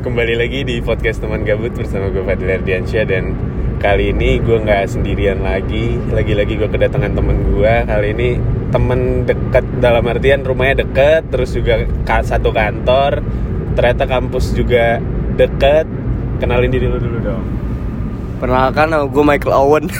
Kembali 0.00 0.32
lagi 0.32 0.64
di 0.64 0.80
podcast 0.80 1.20
teman 1.20 1.44
gabut 1.44 1.76
bersama 1.76 2.08
gue 2.08 2.24
Fadil 2.24 2.48
Ardiansyah 2.48 3.04
dan 3.04 3.36
kali 3.76 4.16
ini 4.16 4.40
gue 4.40 4.56
nggak 4.56 4.88
sendirian 4.88 5.44
lagi. 5.44 6.00
Lagi-lagi 6.08 6.56
gue 6.56 6.68
kedatangan 6.72 7.12
temen 7.12 7.36
gue. 7.52 7.74
Kali 7.84 8.08
ini 8.16 8.40
temen 8.72 9.28
deket 9.28 9.60
dalam 9.76 10.00
artian 10.08 10.40
rumahnya 10.40 10.88
deket, 10.88 11.28
terus 11.28 11.52
juga 11.52 11.84
satu 12.24 12.48
kantor. 12.48 13.20
Ternyata 13.76 14.08
kampus 14.08 14.56
juga 14.56 15.04
deket. 15.36 15.84
Kenalin 16.40 16.72
diri 16.72 16.88
lu 16.88 16.96
dulu 16.96 17.20
dong. 17.20 17.44
Perkenalkan 18.40 18.88
nama 18.88 19.04
gue 19.04 19.20
Michael 19.20 19.52
Owen 19.52 19.84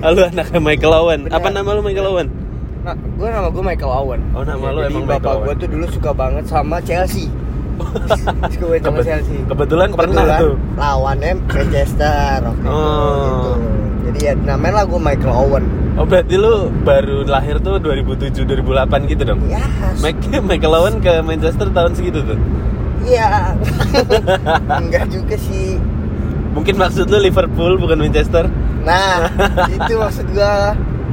Halo 0.00 0.24
anaknya 0.24 0.56
Michael 0.56 0.94
Owen. 1.04 1.20
Bener. 1.28 1.36
Apa 1.36 1.52
nama 1.52 1.68
lu 1.76 1.84
Michael 1.84 2.08
Owen? 2.16 2.28
nah, 2.80 2.96
Gue 2.96 3.28
nama 3.28 3.52
gue 3.52 3.60
Michael 3.60 3.92
Owen 3.92 4.20
Oh, 4.32 4.40
nama 4.40 4.72
lu 4.72 4.80
Jadi 4.80 4.88
emang 4.88 5.04
bapak 5.04 5.44
gue 5.44 5.54
tuh 5.60 5.68
dulu 5.68 5.84
suka 5.92 6.16
banget 6.16 6.48
sama 6.48 6.80
Chelsea 6.80 7.28
Banget 8.62 8.80
sama 8.80 8.94
Kebet- 8.94 9.06
Chelsea 9.06 9.38
kebetulan 9.44 9.88
pernah 9.90 10.24
tuh. 10.38 10.54
lawannya 10.74 11.32
Manchester 11.44 12.36
waktu 12.42 12.60
itu, 12.60 12.70
Oh. 12.70 13.30
gitu. 13.32 13.50
Jadi 14.02 14.18
ya 14.20 14.32
namanya 14.36 14.72
lah 14.74 14.84
gue 14.84 15.00
Michael 15.00 15.34
Owen 15.34 15.64
Oh 15.92 16.04
berarti 16.04 16.34
lu 16.34 16.54
baru 16.82 17.22
lahir 17.22 17.56
tuh 17.58 17.76
2007 17.76 18.32
2008 18.42 18.64
gitu 19.06 19.22
dong? 19.24 19.40
Ya 19.46 19.60
Mike, 19.98 20.18
Michael 20.48 20.74
Owen 20.74 20.96
ke 20.98 21.20
Manchester 21.20 21.68
tahun 21.68 21.92
segitu 21.92 22.20
tuh. 22.22 22.38
Iya 23.02 23.52
Enggak 24.80 25.04
juga 25.08 25.36
sih 25.36 25.76
Mungkin 26.52 26.76
maksud 26.76 27.06
lu 27.06 27.18
Liverpool 27.18 27.76
bukan 27.76 27.96
Manchester. 27.98 28.44
Nah 28.82 29.24
itu 29.66 29.92
maksud 29.94 30.26
gue 30.28 30.54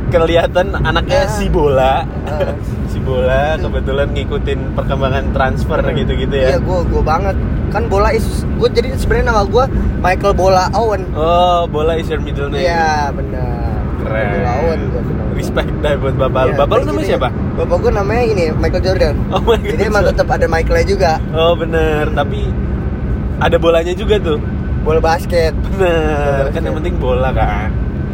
Kelihatan 0.09 0.73
anaknya 0.76 1.22
Ah. 1.22 1.30
si 1.30 1.45
bola. 1.48 2.02
Ah. 2.26 2.52
Bola 3.02 3.58
kebetulan 3.58 4.08
ngikutin 4.13 4.59
perkembangan 4.76 5.26
transfer 5.31 5.80
gitu-gitu 5.95 6.35
ya. 6.35 6.48
Iya 6.55 6.59
gue 6.59 6.80
gue 6.88 7.03
banget 7.03 7.35
Kan 7.70 7.85
bola 7.85 8.09
is 8.09 8.44
Gue 8.58 8.69
jadi 8.69 8.94
sebenarnya 8.97 9.30
nama 9.30 9.44
gue 9.45 9.64
Michael 10.02 10.33
Bola 10.33 10.67
Owen 10.73 11.06
Oh, 11.14 11.69
bola 11.69 11.95
is 11.95 12.09
your 12.09 12.22
middle 12.22 12.50
name. 12.50 12.66
Iya 12.66 13.14
benar. 13.14 13.78
Keren. 14.02 14.30
Bola 14.33 14.52
Owen 14.66 14.80
gue. 14.89 15.02
Respect 15.39 15.72
dah 15.80 15.95
buat 15.95 16.16
bapak. 16.19 16.41
Iya, 16.52 16.56
Bapak 16.59 16.75
lu 16.75 16.83
namanya 16.91 17.08
siapa? 17.16 17.30
Bapak 17.56 17.78
gue 17.80 17.91
namanya 17.95 18.23
ini 18.28 18.44
Michael 18.58 18.83
Jordan. 18.83 19.16
Oh 19.31 19.39
my 19.39 19.56
god. 19.56 19.72
Jadi 19.72 19.84
emang 19.88 20.03
tetap 20.03 20.28
ada 20.28 20.45
Michaelnya 20.52 20.88
juga. 20.88 21.11
Oh 21.31 21.53
bener, 21.56 22.11
tapi 22.11 22.52
ada 23.39 23.56
bolanya 23.56 23.94
juga 23.95 24.19
tuh. 24.19 24.39
Bola 24.84 25.00
basket. 25.00 25.56
Bener, 25.75 26.44
Bola 26.44 26.52
kan 26.52 26.61
yang 26.63 26.75
penting 26.75 26.95
bola 27.00 27.30
kan. 27.31 27.69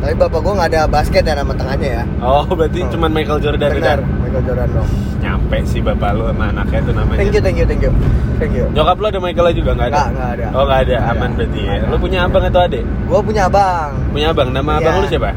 Tapi 0.05 0.21
bapak 0.21 0.37
gue 0.37 0.53
nggak 0.53 0.69
ada 0.69 0.81
basket 0.85 1.23
ya 1.25 1.33
nama 1.33 1.49
tengahnya 1.51 1.89
ya. 1.89 2.03
Oh, 2.21 2.45
berarti 2.45 2.79
Oh. 2.79 2.89
cuman 2.93 3.09
Michael 3.09 3.39
Jordan 3.41 3.69
Benar. 3.73 3.99
Michael 4.21 4.43
Jordan 4.45 4.69
dong. 4.69 4.89
Nyampe 5.17 5.57
sih 5.65 5.81
bapak 5.81 6.09
lu 6.13 6.29
sama 6.29 6.53
anaknya 6.53 6.79
tuh 6.79 6.93
namanya. 6.93 7.17
Thank 7.17 7.33
you, 7.33 7.41
thank 7.41 7.57
you, 7.57 7.65
thank 7.65 7.81
you, 7.81 7.91
thank 8.37 8.53
you. 8.53 8.65
Nyokap 8.69 9.01
lu 9.01 9.05
ada 9.09 9.17
Michael 9.17 9.47
juga 9.57 9.71
nggak 9.73 9.89
ada? 9.89 10.03
Nggak, 10.05 10.29
ada. 10.29 10.45
Oh 10.53 10.63
nggak 10.63 10.79
ada, 10.85 10.95
aman 11.09 11.25
ada. 11.25 11.37
berarti 11.41 11.59
ya. 11.59 11.75
Lu 11.89 11.95
punya 11.97 12.19
abang 12.21 12.43
atau 12.45 12.61
adik? 12.61 12.83
Gue 12.85 13.19
punya 13.25 13.41
abang. 13.49 13.89
Punya 14.13 14.27
abang, 14.29 14.47
nama 14.53 14.71
Iya. 14.71 14.79
abang 14.79 14.93
lu 15.01 15.07
siapa? 15.09 15.31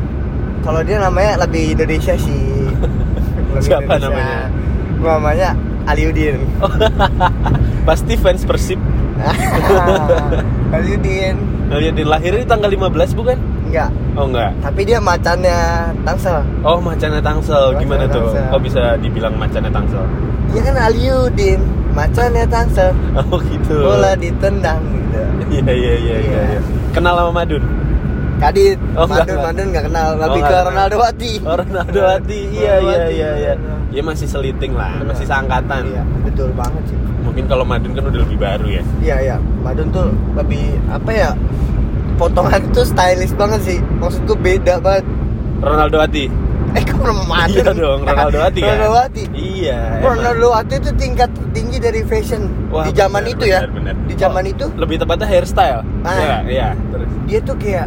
Kalau 0.61 0.81
dia 0.85 0.97
namanya 1.01 1.33
lebih 1.41 1.65
Indonesia 1.73 2.13
sih. 2.15 2.45
Lebih 3.49 3.65
Siapa 3.65 3.93
Indonesia. 3.97 4.13
namanya? 4.13 4.39
Namanya 5.01 5.49
Aliudin. 5.89 6.37
Pasti 7.89 8.21
fans 8.21 8.45
Persib. 8.45 8.77
Aliudin. 10.77 11.37
Di 11.69 12.05
lahirnya 12.05 12.45
di 12.45 12.49
tanggal 12.49 12.69
15 12.69 13.17
bukan? 13.17 13.39
Enggak. 13.69 13.91
Oh 14.17 14.25
enggak. 14.27 14.51
Tapi 14.65 14.81
dia 14.83 14.99
macannya 14.99 15.59
Tangsel. 16.03 16.41
Oh 16.65 16.81
macannya 16.81 17.21
Tangsel, 17.21 17.55
Macannya 17.71 17.81
gimana 17.85 18.05
tuh? 18.09 18.25
Tangsel. 18.25 18.45
Kok 18.49 18.61
bisa 18.65 18.83
dibilang 18.99 19.35
macannya 19.37 19.71
Tangsel? 19.71 20.05
Iya 20.49 20.61
kan 20.65 20.77
Aliudin, 20.81 21.61
macannya 21.93 22.45
Tangsel. 22.49 22.91
Oh 23.29 23.39
gitu. 23.39 23.77
Bola 23.79 24.17
ditendang 24.17 24.81
gitu. 24.89 25.21
Iya 25.51 25.65
iya 25.69 25.95
iya 25.95 25.95
iya. 25.95 26.17
Iya. 26.25 26.41
iya. 26.57 26.61
Kenal 26.91 27.15
sama 27.15 27.33
Madun? 27.35 27.61
Kadit, 28.39 28.79
Oh, 28.95 29.03
Madun, 29.03 29.27
enggak. 29.35 29.43
Madun 29.51 29.67
nggak 29.75 29.85
kenal, 29.91 30.09
lebih 30.15 30.43
Oh, 30.43 30.47
ke. 30.47 30.57
Ronaldo 30.63 30.97
Wati. 31.03 31.33
Oh 31.43 31.55
Ronaldo 31.59 32.01
Hati, 32.07 32.41
iya 32.55 32.75
iya 32.79 32.99
Wati, 33.03 33.15
iya 33.19 33.31
iya. 33.35 33.53
Dia 33.91 34.03
masih 34.07 34.31
seliting 34.31 34.79
lah, 34.79 34.95
masih 35.03 35.27
seangkatan. 35.27 35.83
Iya, 35.91 36.03
betul 36.23 36.55
banget 36.55 36.83
sih. 36.87 36.95
Mungkin 37.27 37.51
kalau 37.51 37.67
Madun 37.67 37.99
kan 37.99 38.07
udah 38.07 38.21
lebih 38.23 38.39
baru 38.39 38.67
ya. 38.71 38.83
Iya 39.03 39.17
iya, 39.19 39.37
Madun 39.59 39.91
tuh 39.91 40.15
lebih 40.39 40.71
apa 40.87 41.11
ya? 41.11 41.31
Potongan 42.19 42.63
tuh 42.75 42.83
stylish 42.83 43.33
banget 43.39 43.61
sih. 43.63 43.79
Maksud 44.03 44.27
gue 44.27 44.39
beda 44.39 44.83
banget. 44.83 45.07
Ronaldo 45.63 46.03
Hati. 46.03 46.27
Eh 46.77 46.85
kok 46.85 47.01
Madun? 47.01 47.65
Iya 47.65 47.73
dong, 47.73 48.01
Ronaldo 48.05 48.39
Hati 48.45 48.61
kan. 48.61 48.77
Ronaldo 48.77 48.91
Wati. 48.93 49.23
Iya. 49.33 49.79
Ronaldo 50.05 50.47
Wati 50.53 50.75
itu 50.77 50.91
tingkat 51.01 51.31
tinggi 51.57 51.79
dari 51.81 52.05
fashion 52.05 52.45
Wah, 52.69 52.85
di 52.85 52.93
zaman 52.93 53.25
benar, 53.25 53.33
itu 53.33 53.45
ya. 53.49 53.61
benar. 53.65 53.95
Di 54.05 54.15
zaman 54.19 54.43
Oh, 54.45 54.53
itu 54.53 54.67
lebih 54.77 54.97
tepatnya 55.01 55.27
hairstyle. 55.27 55.81
Ah. 56.05 56.13
Iya, 56.13 56.37
iya. 56.51 56.69
Terus. 56.93 57.09
dia 57.29 57.41
tuh 57.45 57.57
kayak 57.57 57.87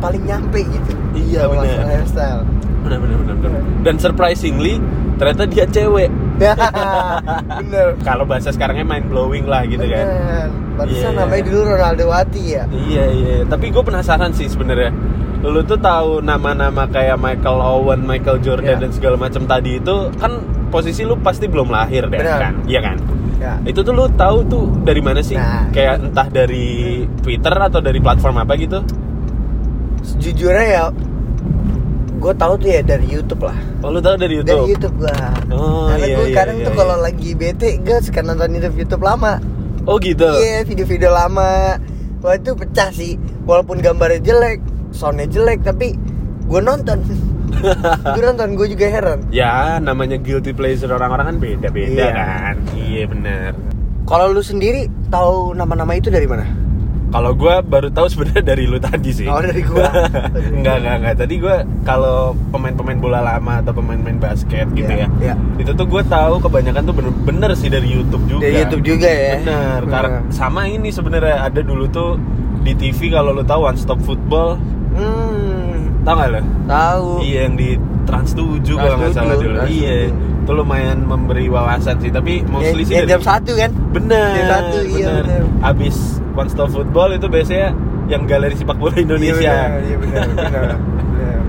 paling 0.00 0.22
nyampe 0.28 0.60
gitu. 0.64 0.90
Iya, 1.16 1.48
benar. 1.48 1.84
hairstyle. 1.88 2.42
Benar 2.84 2.98
benar 3.00 3.16
benar. 3.24 3.36
benar. 3.40 3.62
Dan 3.88 3.94
surprisingly 3.96 4.76
ternyata 5.16 5.44
dia 5.48 5.64
cewek. 5.64 6.10
Bener. 7.60 7.86
Kalau 8.00 8.24
bahasa 8.24 8.50
sekarangnya 8.50 8.82
mind 8.82 9.06
blowing 9.06 9.44
lah 9.44 9.62
gitu 9.64 9.82
kan. 9.82 10.06
Bener. 10.06 10.48
Pantesan 10.76 11.12
Iya. 11.12 11.18
namanya 11.18 11.42
dulu 11.44 11.60
Ronaldo 11.66 12.04
Wati 12.08 12.42
ya. 12.50 12.64
Iya 12.66 13.04
iya. 13.10 13.36
Tapi 13.44 13.68
gue 13.68 13.82
penasaran 13.82 14.32
sih 14.32 14.46
sebenarnya. 14.46 14.90
Lu 15.40 15.60
tuh 15.62 15.76
tahu 15.76 16.20
nama-nama 16.20 16.84
kayak 16.84 17.16
Michael 17.16 17.58
Owen, 17.58 18.04
Michael 18.04 18.40
Jordan 18.40 18.76
Iya. 18.76 18.82
dan 18.82 18.90
segala 18.92 19.16
macam 19.16 19.44
tadi 19.44 19.76
itu 19.76 19.94
kan 20.16 20.32
posisi 20.68 21.02
lu 21.02 21.16
pasti 21.16 21.44
belum 21.44 21.68
lahir 21.68 22.06
deh 22.06 22.16
Benar. 22.16 22.40
kan? 22.40 22.54
Iya 22.64 22.80
kan? 22.80 22.96
Ya. 23.40 23.56
Itu 23.64 23.80
tuh 23.80 23.92
lu 23.92 24.04
tahu 24.10 24.44
tuh 24.44 24.64
dari 24.84 25.00
mana 25.00 25.20
sih? 25.20 25.32
Nah. 25.32 25.68
Kayak 25.70 26.04
entah 26.04 26.28
dari 26.28 26.68
Twitter 27.20 27.52
atau 27.52 27.80
dari 27.80 27.96
platform 27.96 28.36
apa 28.38 28.52
gitu? 28.54 28.84
Sejujurnya 30.00 30.64
ya 30.66 30.82
gue 32.20 32.32
tahu 32.36 32.52
tuh 32.60 32.68
ya 32.68 32.80
dari 32.84 33.06
YouTube 33.08 33.42
lah. 33.48 33.56
Oh 33.80 33.88
lu 33.88 33.98
tahu 34.04 34.20
dari 34.20 34.36
YouTube? 34.36 34.68
Dari 34.68 34.72
YouTube 34.76 34.96
gua. 35.00 35.16
Oh, 35.48 35.88
Karena 35.88 36.04
iya, 36.06 36.16
gue 36.20 36.26
iya, 36.28 36.36
kadang 36.36 36.56
iya, 36.60 36.66
tuh 36.68 36.72
iya. 36.72 36.80
kalau 36.84 36.96
lagi 37.00 37.30
bete 37.32 37.68
gue 37.80 37.98
suka 38.04 38.20
nonton 38.20 38.48
YouTube 38.52 38.76
YouTube 38.76 39.02
lama. 39.02 39.32
Oh 39.88 39.96
gitu. 39.96 40.28
Iya, 40.28 40.68
video-video 40.68 41.08
lama. 41.08 41.80
Wah 42.20 42.34
itu 42.36 42.52
pecah 42.52 42.92
sih. 42.92 43.16
Walaupun 43.48 43.80
gambarnya 43.80 44.20
jelek, 44.20 44.60
soundnya 44.92 45.24
jelek, 45.32 45.64
tapi 45.64 45.96
gue 46.44 46.60
nonton. 46.60 47.00
gue 48.14 48.22
nonton, 48.22 48.48
gue 48.52 48.66
juga 48.68 48.86
heran. 48.92 49.24
Ya, 49.32 49.80
namanya 49.80 50.20
guilty 50.20 50.52
pleasure 50.52 50.92
orang-orang 50.92 51.34
kan 51.34 51.36
beda-beda 51.40 51.96
Iya. 51.96 52.12
kan. 52.12 52.54
Iya 52.76 53.02
benar. 53.08 53.52
Kalau 54.04 54.26
lu 54.36 54.44
sendiri 54.44 54.92
tahu 55.08 55.56
nama-nama 55.56 55.96
itu 55.96 56.12
dari 56.12 56.28
mana? 56.28 56.44
Kalau 57.10 57.34
gue 57.34 57.54
baru 57.60 57.88
tahu 57.90 58.06
sebenarnya 58.06 58.44
dari 58.44 58.64
lu 58.64 58.78
tadi 58.78 59.10
sih. 59.10 59.26
Oh, 59.26 59.38
dari 59.38 59.60
gua. 59.60 59.90
enggak 60.56 60.74
enggak 60.78 60.94
enggak. 60.96 61.14
Tadi 61.18 61.34
gue 61.36 61.56
kalau 61.82 62.18
pemain-pemain 62.48 62.94
bola 62.96 63.18
lama 63.20 63.58
atau 63.58 63.72
pemain-pemain 63.72 64.14
basket 64.20 64.70
gitu 64.70 64.86
Iya, 64.88 65.04
ya. 65.04 65.08
iya. 65.20 65.34
Itu 65.56 65.74
tuh 65.74 65.86
gue 65.86 66.02
tahu 66.02 66.38
kebanyakan 66.38 66.82
tuh 66.82 66.94
bener-bener 66.94 67.50
sih 67.52 67.66
dari 67.66 67.90
YouTube 67.90 68.24
juga. 68.28 68.46
Dari 68.46 68.56
YouTube 68.60 68.84
juga 68.86 69.10
ya. 69.10 69.34
Bener. 69.38 69.80
Karena 69.84 70.18
sama 70.30 70.64
ini 70.64 70.88
sebenarnya 70.88 71.42
ada 71.42 71.60
dulu 71.60 71.84
tuh 71.86 72.14
di 72.60 72.72
TV 72.72 73.10
kalau 73.10 73.32
lu 73.32 73.42
tahu 73.42 73.64
One 73.64 73.74
Stop 73.74 73.98
Football, 74.00 74.60
Hmm, 74.90 76.02
tahu 76.02 76.14
nggak 76.14 76.30
lo? 76.30 76.40
tahu. 76.66 77.08
Iya 77.22 77.38
yang 77.42 77.54
di 77.54 77.74
Trans 78.02 78.30
7 78.32 78.58
Trans 78.60 78.74
kalau 78.76 78.96
nggak 78.96 79.12
salah 79.12 79.34
7, 79.34 79.40
dulu. 79.40 79.56
Trans 79.56 79.70
Iya. 79.72 79.96
7. 80.08 80.28
Itu 80.40 80.52
lumayan 80.52 80.98
memberi 81.02 81.46
wawasan 81.46 81.96
sih, 81.98 82.08
tapi 82.08 82.42
mostly 82.44 82.82
sih 82.82 82.96
Yang 82.96 83.02
dari 83.02 83.12
jam 83.12 83.22
satu 83.24 83.52
kan? 83.54 83.70
Bener, 83.90 84.30
Jam 84.32 84.46
satu, 84.48 84.78
iya, 84.84 85.06
bener. 85.08 85.22
bener. 85.24 85.42
Abis 85.60 85.96
One 86.40 86.48
Stop 86.48 86.72
Football 86.72 87.20
itu 87.20 87.28
biasanya 87.28 87.76
yang 88.08 88.24
galeri 88.24 88.56
sepak 88.56 88.80
bola 88.80 88.96
Indonesia. 88.96 89.76
Iya 89.76 89.96
benar, 90.00 90.24
benar. 90.32 90.62
benar. 90.80 91.40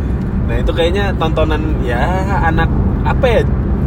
Nah 0.52 0.56
itu 0.60 0.72
kayaknya 0.76 1.16
tontonan 1.16 1.80
ya 1.80 2.04
anak 2.44 2.68
apa 3.08 3.26
ya 3.26 3.42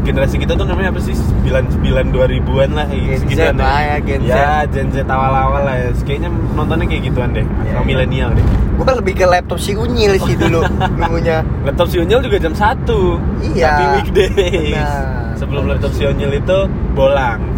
generasi 0.04 0.36
kita 0.36 0.52
tuh 0.56 0.64
namanya 0.68 0.92
apa 0.92 1.00
sih 1.00 1.16
99 1.16 1.80
2000-an 2.12 2.70
lah 2.76 2.86
Gen 2.92 3.24
Z 3.24 3.56
lah 3.56 3.80
ya, 3.80 3.96
Gen 4.00 4.20
Z. 4.24 4.32
Ya 4.32 4.52
Gen 4.68 4.88
Z 4.92 4.96
awal-awal 5.04 5.64
lah 5.64 5.76
ya. 5.76 5.88
Kayaknya 6.04 6.28
nontonnya 6.56 6.88
kayak 6.88 7.02
gituan 7.12 7.30
deh. 7.36 7.44
Iya, 7.44 7.72
Atau 7.76 7.82
iya. 7.84 7.88
milenial 7.88 8.30
deh. 8.32 8.44
Gue 8.74 8.94
lebih 9.00 9.14
ke 9.16 9.26
laptop 9.28 9.60
si 9.60 9.72
Unyil 9.76 10.16
sih 10.24 10.34
dulu 10.42 10.60
nunggunya. 10.96 11.44
Laptop 11.68 11.88
si 11.92 11.96
Unyil 12.00 12.20
juga 12.24 12.36
jam 12.40 12.52
1 12.56 13.52
Iya. 13.52 13.68
Tapi 13.68 13.84
weekdays 14.00 14.72
Benar. 14.72 15.36
Sebelum 15.36 15.62
laptop 15.68 15.92
si 15.92 16.02
Unyil 16.08 16.32
itu 16.36 16.58
bolang 16.96 17.53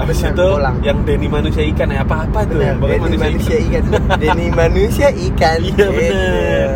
Habis 0.00 0.16
Benar, 0.18 0.32
itu 0.32 0.46
bolang. 0.48 0.76
yang 0.80 0.98
Denny 1.04 1.28
manusia 1.28 1.62
ikan 1.68 1.88
ya 1.88 2.00
apa-apa 2.00 2.38
tuh 2.42 2.56
Benar, 2.56 2.74
Pokoknya 2.80 2.98
Denny 3.04 3.18
manusia 3.18 3.56
ikan. 3.60 3.82
Denny 4.16 4.46
manusia 4.48 5.08
ikan. 5.12 5.58
Iya, 5.60 5.86
bener. 5.86 6.68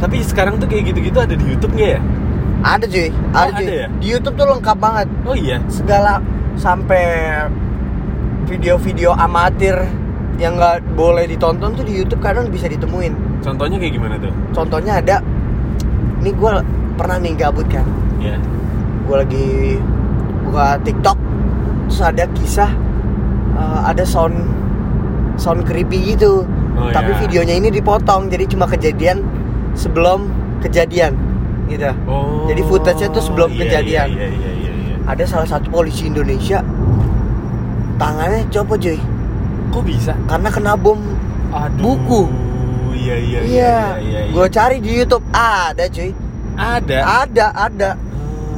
Tapi 0.00 0.16
sekarang 0.24 0.54
tuh 0.56 0.66
kayak 0.66 0.82
gitu-gitu 0.88 1.18
ada 1.18 1.34
di 1.34 1.44
Youtube 1.44 1.72
nggak 1.72 1.90
ya? 1.92 2.00
Ada 2.62 2.84
cuy, 2.86 3.08
ada 3.30 3.38
Oh, 3.38 3.48
cuy. 3.52 3.66
ada 3.66 3.72
ya? 3.76 3.86
Di 3.92 4.06
YouTube 4.08 4.34
tuh 4.34 4.46
lengkap 4.48 4.76
banget. 4.76 5.08
Oh 5.22 5.34
iya 5.34 5.58
Segala 5.66 6.22
sampai 6.54 7.04
video-video 8.44 9.12
amatir 9.12 9.76
yang 10.36 10.56
nggak 10.56 10.82
boleh 10.92 11.24
ditonton 11.24 11.72
tuh 11.72 11.84
di 11.84 11.94
YouTube 11.94 12.18
kadang 12.18 12.48
bisa 12.48 12.66
ditemuin. 12.66 13.14
Contohnya 13.40 13.76
kayak 13.76 13.92
gimana 13.94 14.14
tuh? 14.18 14.32
Contohnya 14.52 14.98
ada, 14.98 15.16
ini 16.18 16.30
gue 16.30 16.50
pernah 16.92 17.16
nih 17.18 17.34
gabut 17.36 17.66
kan, 17.66 17.86
Ya 18.18 18.36
gue 19.02 19.16
lagi 19.18 19.46
buka 20.42 20.78
TikTok, 20.80 21.18
terus 21.92 22.08
ada 22.08 22.24
kisah 22.32 22.72
eh, 23.52 23.80
ada 23.84 24.00
sound 24.08 24.32
sound 25.36 25.68
creepy 25.68 26.16
gitu. 26.16 26.48
Oh, 26.72 26.88
Tapi 26.88 27.12
iya. 27.12 27.20
videonya 27.20 27.54
ini 27.60 27.68
dipotong 27.68 28.32
jadi 28.32 28.48
cuma 28.48 28.64
kejadian 28.64 29.20
sebelum 29.76 30.32
kejadian 30.64 31.12
gitu. 31.68 31.92
Oh. 32.08 32.48
Jadi 32.48 32.64
footage-nya 32.64 33.12
tuh 33.12 33.20
sebelum 33.20 33.52
iya, 33.52 33.60
kejadian. 33.60 34.08
Iya, 34.08 34.24
iya, 34.24 34.50
iya, 34.56 34.70
iya. 34.72 34.96
Ada 35.04 35.24
salah 35.28 35.44
satu 35.44 35.68
polisi 35.68 36.08
Indonesia 36.08 36.64
tangannya 38.00 38.48
copot 38.48 38.80
cuy 38.80 38.96
Kok 39.68 39.82
bisa? 39.84 40.16
karena 40.24 40.48
kena 40.48 40.72
bom 40.72 40.96
Aduh. 41.52 41.76
Buku. 41.84 42.22
Iya, 42.96 43.16
iya, 43.20 43.20
iya. 43.20 43.40
Iya, 43.44 43.44
iya, 43.44 43.84
iya, 44.00 44.20
iya. 44.24 44.32
gue 44.32 44.46
cari 44.48 44.76
di 44.80 44.90
YouTube 44.96 45.26
ada 45.36 45.84
cuy, 45.92 46.16
ada. 46.56 46.98
ada 47.28 47.46
ada. 47.52 47.90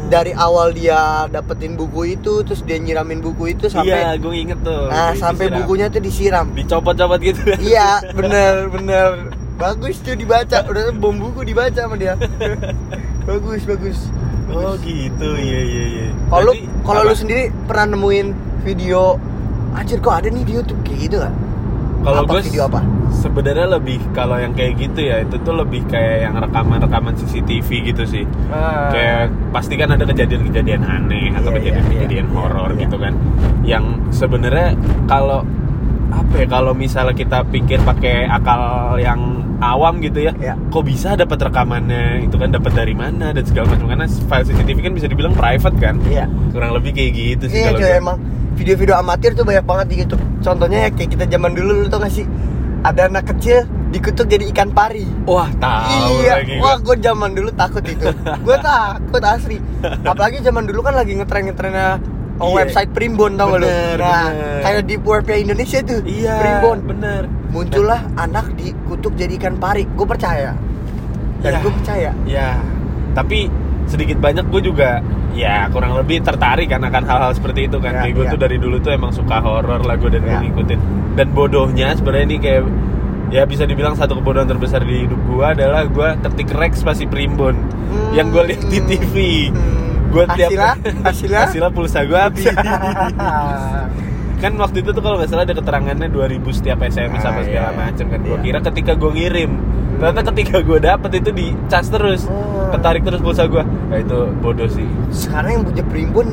Dari 0.05 0.33
awal 0.33 0.71
dia 0.71 1.27
dapetin 1.27 1.75
buku 1.75 2.15
itu, 2.15 2.45
terus 2.45 2.61
dia 2.61 2.77
nyiramin 2.77 3.19
buku 3.19 3.57
itu 3.57 3.67
sampai, 3.67 4.05
Iya, 4.05 4.11
gue 4.17 4.35
inget 4.37 4.61
tuh. 4.61 4.87
nah 4.87 5.17
sampai 5.17 5.49
disiram. 5.49 5.59
bukunya 5.65 5.87
tuh 5.89 6.01
disiram. 6.01 6.47
dicopot-copot 6.53 7.19
gitu. 7.19 7.41
iya, 7.73 8.05
bener 8.13 8.69
bener, 8.69 9.33
bagus 9.57 9.99
tuh 10.01 10.15
dibaca, 10.15 10.63
udah 10.65 10.93
bom 10.93 11.17
buku 11.17 11.43
dibaca 11.43 11.75
sama 11.75 11.97
dia. 11.97 12.15
bagus 13.29 13.65
bagus. 13.65 13.99
Oh 14.47 14.77
gitu, 14.79 15.29
iya 15.35 15.61
iya 15.65 15.85
iya. 15.89 16.07
Kalau 16.29 16.53
kalau 16.85 17.01
lu 17.03 17.17
sendiri 17.17 17.49
pernah 17.65 17.97
nemuin 17.97 18.27
video, 18.63 19.17
anjir 19.73 19.99
kok 19.99 20.15
ada 20.15 20.29
nih 20.29 20.45
di 20.45 20.53
YouTube 20.53 20.79
kayak 20.85 21.01
gitu 21.01 21.17
nggak? 21.19 21.35
kalau 22.05 22.23
gue 22.29 22.41
video 22.45 22.69
apa? 22.69 22.81
Sebenarnya 23.25 23.81
lebih 23.81 24.05
kalau 24.13 24.37
yang 24.37 24.53
kayak 24.53 24.77
gitu 24.77 25.01
ya 25.01 25.25
itu 25.25 25.41
tuh 25.41 25.57
lebih 25.57 25.81
kayak 25.89 26.29
yang 26.29 26.37
rekaman-rekaman 26.37 27.17
CCTV 27.17 27.69
gitu 27.89 28.05
sih. 28.05 28.25
Kayak 28.93 29.33
pasti 29.49 29.81
kan 29.81 29.97
ada 29.97 30.05
kejadian-kejadian 30.05 30.85
aneh 30.85 31.33
atau 31.33 31.49
Iya, 31.57 31.73
kejadian-kejadian 31.73 32.27
iya, 32.29 32.29
iya, 32.29 32.37
horor 32.37 32.71
iya. 32.77 32.81
gitu 32.85 32.97
kan. 33.01 33.13
Yang 33.65 33.85
sebenarnya 34.13 34.77
kalau 35.09 35.41
apa 36.13 36.35
ya 36.37 36.47
kalau 36.47 36.77
misalnya 36.77 37.17
kita 37.17 37.49
pikir 37.49 37.81
pakai 37.81 38.29
akal 38.29 38.95
yang 39.01 39.41
awam 39.65 40.05
gitu 40.05 40.21
ya, 40.29 40.37
Iya. 40.37 40.61
kok 40.69 40.85
bisa 40.85 41.17
dapat 41.17 41.41
rekamannya 41.49 42.29
itu 42.29 42.37
kan 42.37 42.53
dapat 42.53 42.77
dari 42.77 42.93
mana 42.93 43.33
dan 43.33 43.41
segala 43.49 43.73
macam 43.73 43.89
karena 43.89 44.05
file 44.05 44.45
CCTV 44.45 44.79
kan 44.85 44.93
bisa 44.93 45.09
dibilang 45.09 45.33
private 45.33 45.77
kan. 45.81 45.97
Iya. 46.05 46.29
Kurang 46.53 46.77
lebih 46.77 46.93
kayak 46.93 47.13
gitu 47.17 47.45
sih 47.49 47.65
Iya 47.65 47.73
kalau 47.73 47.81
cuy 47.81 47.93
emang 47.97 48.17
video-video 48.55 48.95
amatir 49.01 49.33
tuh 49.33 49.49
banyak 49.49 49.65
banget 49.65 49.87
di 49.89 49.97
YouTube. 50.05 50.23
Contohnya 50.45 50.87
ya 50.87 50.91
kayak 50.93 51.11
kita 51.17 51.25
zaman 51.27 51.57
dulu 51.57 51.71
lu 51.83 51.89
tau 51.89 52.05
gak 52.05 52.13
sih? 52.13 52.29
Ada 52.85 53.09
anak 53.09 53.25
kecil 53.33 53.65
dikutuk 53.89 54.29
jadi 54.29 54.45
ikan 54.53 54.69
pari. 54.71 55.09
Wah, 55.25 55.49
tahu 55.57 56.21
iya, 56.21 56.43
lagi 56.43 56.61
wah 56.61 56.77
gua. 56.77 56.93
gue 56.93 56.97
zaman 57.01 57.31
dulu 57.33 57.51
takut 57.57 57.81
itu. 57.81 58.07
gue 58.45 58.57
takut 58.61 59.23
asli. 59.25 59.57
Apalagi 60.11 60.45
zaman 60.45 60.69
dulu 60.69 60.85
kan 60.85 60.93
lagi 60.93 61.17
ngetren-ngetrennya 61.17 61.97
oh, 62.39 62.53
Iya. 62.53 62.55
website 62.61 62.91
Primbon 62.93 63.41
tau 63.41 63.57
gak 63.57 63.61
lu? 63.63 63.67
Nah, 63.67 63.81
bener. 63.97 64.61
kayak 64.61 64.83
di 64.85 64.95
WP 64.99 65.29
Indonesia 65.41 65.79
tuh. 65.81 66.01
Iya, 66.05 66.35
Primbon. 66.37 66.79
bener. 66.85 67.23
Muncullah 67.49 68.01
anak 68.21 68.53
dikutuk 68.53 69.17
jadi 69.17 69.33
ikan 69.39 69.57
pari. 69.57 69.89
Gue 69.89 70.05
percaya. 70.05 70.53
Dan 71.41 71.51
Iya. 71.51 71.61
gue 71.63 71.73
percaya. 71.73 72.11
Ya, 72.27 72.51
tapi 73.15 73.49
sedikit 73.95 74.19
banyak 74.19 74.45
gue 74.45 74.63
juga 74.65 74.99
ya 75.33 75.67
kurang 75.69 75.95
lebih 75.95 76.21
tertarik 76.21 76.67
kan 76.67 76.79
akan 76.81 77.03
hal-hal 77.03 77.33
seperti 77.33 77.67
itu 77.67 77.79
kan. 77.79 77.93
Ya, 77.93 78.01
Kayak 78.03 78.15
gue 78.15 78.25
ya. 78.25 78.31
tuh 78.31 78.41
dari 78.41 78.57
dulu 78.57 78.77
tuh 78.79 78.91
emang 78.91 79.11
suka 79.11 79.39
horor 79.39 79.81
lah 79.81 79.95
gue 79.95 80.11
dan 80.11 80.21
gue 80.21 80.31
Ya. 80.31 80.41
ngikutin. 80.41 80.79
Dan 81.15 81.27
bodohnya 81.31 81.89
sebenarnya 81.93 82.27
ini 82.27 82.39
kayak 82.39 82.63
ya 83.31 83.43
bisa 83.45 83.65
dibilang 83.65 83.95
satu 83.95 84.15
kebodohan 84.15 84.45
terbesar 84.45 84.79
di 84.81 85.07
hidup 85.07 85.19
gue 85.25 85.45
adalah 85.45 85.83
gue 85.85 86.09
ketik 86.21 86.51
Rex 86.53 86.83
pasti 86.83 87.05
primbon 87.05 87.55
Hmm. 87.55 88.11
yang 88.13 88.29
gue 88.29 88.43
lihat 88.45 88.63
di 88.65 88.81
TV. 88.81 89.15
Hmm. 89.49 90.11
Gue 90.11 90.25
tiap 90.33 90.51
Hasilnya? 90.51 90.73
Hasilnya? 91.03 91.41
hasilnya 91.47 91.71
pulsa 91.71 92.01
gue 92.03 92.15
habis. 92.17 92.47
kan 94.37 94.53
waktu 94.55 94.77
itu 94.79 94.91
tuh 94.91 95.01
kalau 95.01 95.17
nggak 95.17 95.27
salah 95.27 95.43
ada 95.43 95.57
keterangannya 95.57 96.09
2000 96.09 96.45
setiap 96.53 96.79
SMS 96.79 97.17
Ah, 97.19 97.33
apa 97.33 97.41
segala 97.43 97.69
iya. 97.69 97.79
macam 97.81 98.07
kan 98.07 98.21
gue 98.21 98.31
Iya. 98.31 98.45
kira 98.45 98.59
ketika 98.63 98.93
gue 98.95 99.11
ngirim 99.11 99.51
ternyata 99.97 100.21
ketika 100.29 100.57
gue 100.61 100.79
dapet 100.79 101.11
itu 101.17 101.31
di 101.31 101.47
cas 101.67 101.87
terus 101.87 102.27
Oh. 102.27 102.71
ketarik 102.71 103.03
terus 103.03 103.21
pulsa 103.21 103.45
gue 103.45 103.63
nah 103.63 103.97
itu 103.97 104.19
bodoh 104.39 104.67
sih 104.67 104.87
Sekarang 105.09 105.51
yang 105.53 105.65
punya 105.65 105.85
Primbon 105.85 106.29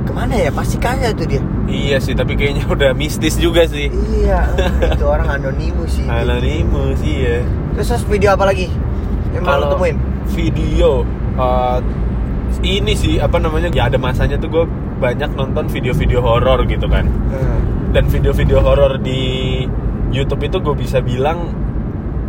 ke 0.00 0.12
mana 0.12 0.32
ya? 0.34 0.48
Pasti 0.50 0.76
kaya 0.76 1.12
tuh 1.12 1.24
dia. 1.24 1.40
iya 1.66 1.96
sih 1.96 2.12
tapi 2.12 2.34
kayaknya 2.34 2.64
udah 2.74 2.90
mistis 2.92 3.36
juga 3.36 3.64
sih 3.64 3.88
Iya, 4.14 4.44
itu 4.92 5.04
orang 5.04 5.28
anonimus 5.30 5.96
sih. 5.96 6.04
anonimus 6.04 6.98
sih 6.98 7.14
ya 7.20 7.38
Terus 7.74 8.04
video 8.04 8.32
apa 8.32 8.44
lagi? 8.44 8.68
Yang 9.30 9.44
kalau 9.44 9.66
temuin? 9.70 9.96
video 10.28 10.90
eh, 11.34 11.78
ini 12.60 12.92
sih 12.92 13.16
apa 13.16 13.36
namanya 13.36 13.68
ya 13.68 13.86
ada 13.86 13.96
masanya 13.96 14.36
tuh 14.36 14.48
gue 14.48 14.64
banyak 14.98 15.32
nonton 15.32 15.64
video-video 15.66 16.20
horor 16.20 16.60
gitu 16.64 16.84
kan 16.84 17.08
dan 17.90 18.04
video-video 18.06 18.60
horor 18.60 18.94
di 18.96 19.20
YouTube 20.10 20.44
itu 20.44 20.58
gue 20.60 20.74
bisa 20.76 20.98
bilang 21.00 21.50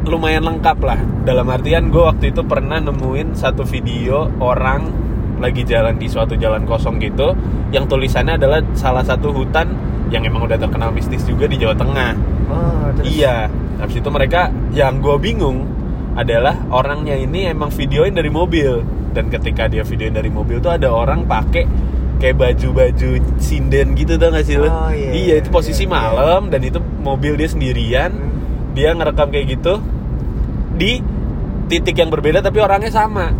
lumayan 0.03 0.41
lengkap 0.43 0.77
lah 0.81 0.99
dalam 1.23 1.45
artian 1.47 1.93
gue 1.93 2.01
waktu 2.01 2.33
itu 2.33 2.41
pernah 2.41 2.81
nemuin 2.81 3.37
satu 3.37 3.61
video 3.63 4.27
orang 4.41 4.89
lagi 5.37 5.65
jalan 5.65 5.97
di 5.97 6.05
suatu 6.05 6.37
jalan 6.37 6.65
kosong 6.65 6.97
gitu 6.97 7.33
yang 7.69 7.85
tulisannya 7.85 8.37
adalah 8.37 8.61
salah 8.73 9.01
satu 9.01 9.33
hutan 9.33 9.73
yang 10.09 10.25
emang 10.25 10.45
udah 10.45 10.57
terkenal 10.57 10.91
mistis 10.91 11.23
juga 11.23 11.45
di 11.47 11.57
Jawa 11.57 11.73
Tengah 11.77 12.11
Oh, 12.51 12.91
terus? 12.99 13.15
iya 13.15 13.47
habis 13.79 14.03
itu 14.03 14.09
mereka 14.11 14.51
yang 14.75 14.99
gue 14.99 15.15
bingung 15.17 15.63
adalah 16.13 16.59
orangnya 16.67 17.15
ini 17.15 17.47
emang 17.47 17.71
videoin 17.71 18.11
dari 18.11 18.27
mobil 18.27 18.83
dan 19.15 19.31
ketika 19.31 19.71
dia 19.71 19.87
videoin 19.87 20.11
dari 20.11 20.27
mobil 20.27 20.59
tuh 20.59 20.75
ada 20.75 20.91
orang 20.91 21.23
pakai 21.23 21.63
kayak 22.19 22.37
baju-baju 22.37 23.09
sinden 23.39 23.95
gitu 23.95 24.19
tau 24.19 24.29
gak 24.29 24.45
sih 24.45 24.59
lo? 24.59 24.67
Oh, 24.67 24.91
iya, 24.91 25.09
iya 25.15 25.33
itu 25.39 25.47
iya, 25.47 25.55
posisi 25.55 25.87
iya. 25.87 25.95
malam 25.95 26.51
dan 26.51 26.61
itu 26.61 26.77
mobil 27.01 27.39
dia 27.39 27.47
sendirian 27.47 28.11
Hmm. 28.11 28.30
Dia 28.71 28.95
ngerekam 28.95 29.27
kayak 29.29 29.47
gitu 29.59 29.79
di 30.75 31.03
titik 31.67 31.95
yang 31.95 32.09
berbeda 32.11 32.39
tapi 32.39 32.59
orangnya 32.59 32.91
sama 32.91 33.31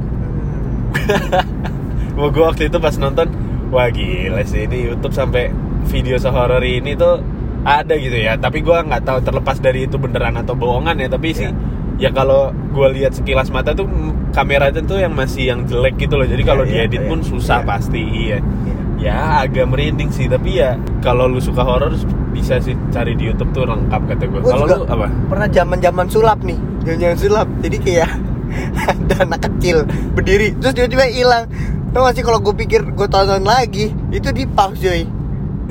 Wah 2.20 2.30
gue 2.30 2.44
waktu 2.44 2.68
itu 2.68 2.78
pas 2.78 2.96
nonton 3.00 3.28
Wah 3.72 3.88
gila 3.88 4.44
sih 4.44 4.68
ini 4.68 4.92
Youtube 4.92 5.16
sampai 5.16 5.48
video 5.88 6.20
sehoror 6.20 6.60
ini 6.60 6.94
tuh 6.94 7.24
ada 7.64 7.96
gitu 7.96 8.14
ya 8.14 8.36
Tapi 8.36 8.60
gue 8.60 8.76
nggak 8.76 9.04
tahu 9.08 9.20
terlepas 9.24 9.58
dari 9.64 9.88
itu 9.88 9.96
beneran 9.96 10.36
atau 10.36 10.52
bohongan 10.54 11.00
ya 11.00 11.08
Tapi 11.08 11.32
sih 11.32 11.48
ya 11.96 12.12
kalau 12.12 12.52
gue 12.52 12.88
lihat 13.00 13.16
sekilas 13.16 13.48
mata 13.48 13.72
tuh 13.72 13.88
mm, 13.88 14.36
kameranya 14.36 14.84
tuh 14.84 15.00
yang 15.00 15.16
masih 15.16 15.56
yang 15.56 15.64
jelek 15.64 15.96
gitu 15.98 16.20
loh 16.20 16.28
Jadi 16.28 16.44
kalau 16.44 16.68
Iya, 16.68 16.72
iya, 16.72 16.80
diedit 16.92 17.02
iya. 17.08 17.10
pun 17.10 17.20
susah 17.24 17.64
Iya. 17.64 17.68
pasti 17.68 18.02
iya 18.04 18.38
Iya. 18.44 18.76
Ya 19.02 19.18
agak 19.48 19.66
merinding 19.66 20.12
sih 20.14 20.28
tapi 20.30 20.60
ya 20.62 20.76
kalau 21.02 21.26
lu 21.26 21.42
suka 21.42 21.64
horor 21.66 21.96
bisa 22.32 22.58
sih 22.64 22.74
cari 22.90 23.14
di 23.14 23.30
YouTube 23.30 23.52
tuh 23.52 23.64
lengkap 23.68 24.02
kata 24.08 24.24
gue. 24.26 24.40
Gua 24.42 24.52
Kalau 24.56 24.66
lu 24.66 24.78
apa? 24.88 25.08
Pernah 25.30 25.48
zaman-zaman 25.52 26.08
sulap 26.08 26.40
nih, 26.42 26.58
zaman-zaman 26.88 27.18
sulap. 27.20 27.48
Jadi 27.62 27.78
kayak 27.78 28.10
ada 28.92 29.16
anak 29.24 29.42
kecil 29.48 29.88
berdiri 30.16 30.56
terus 30.58 30.74
tiba-tiba 30.74 31.06
hilang. 31.12 31.46
Tau 31.92 32.08
gak 32.08 32.16
sih 32.16 32.24
kalau 32.24 32.40
gue 32.40 32.56
pikir 32.56 32.88
gue 32.88 33.08
tonton 33.12 33.44
lagi 33.44 33.92
itu 34.16 34.32
di 34.32 34.48
pause 34.48 34.80
joy. 34.80 35.21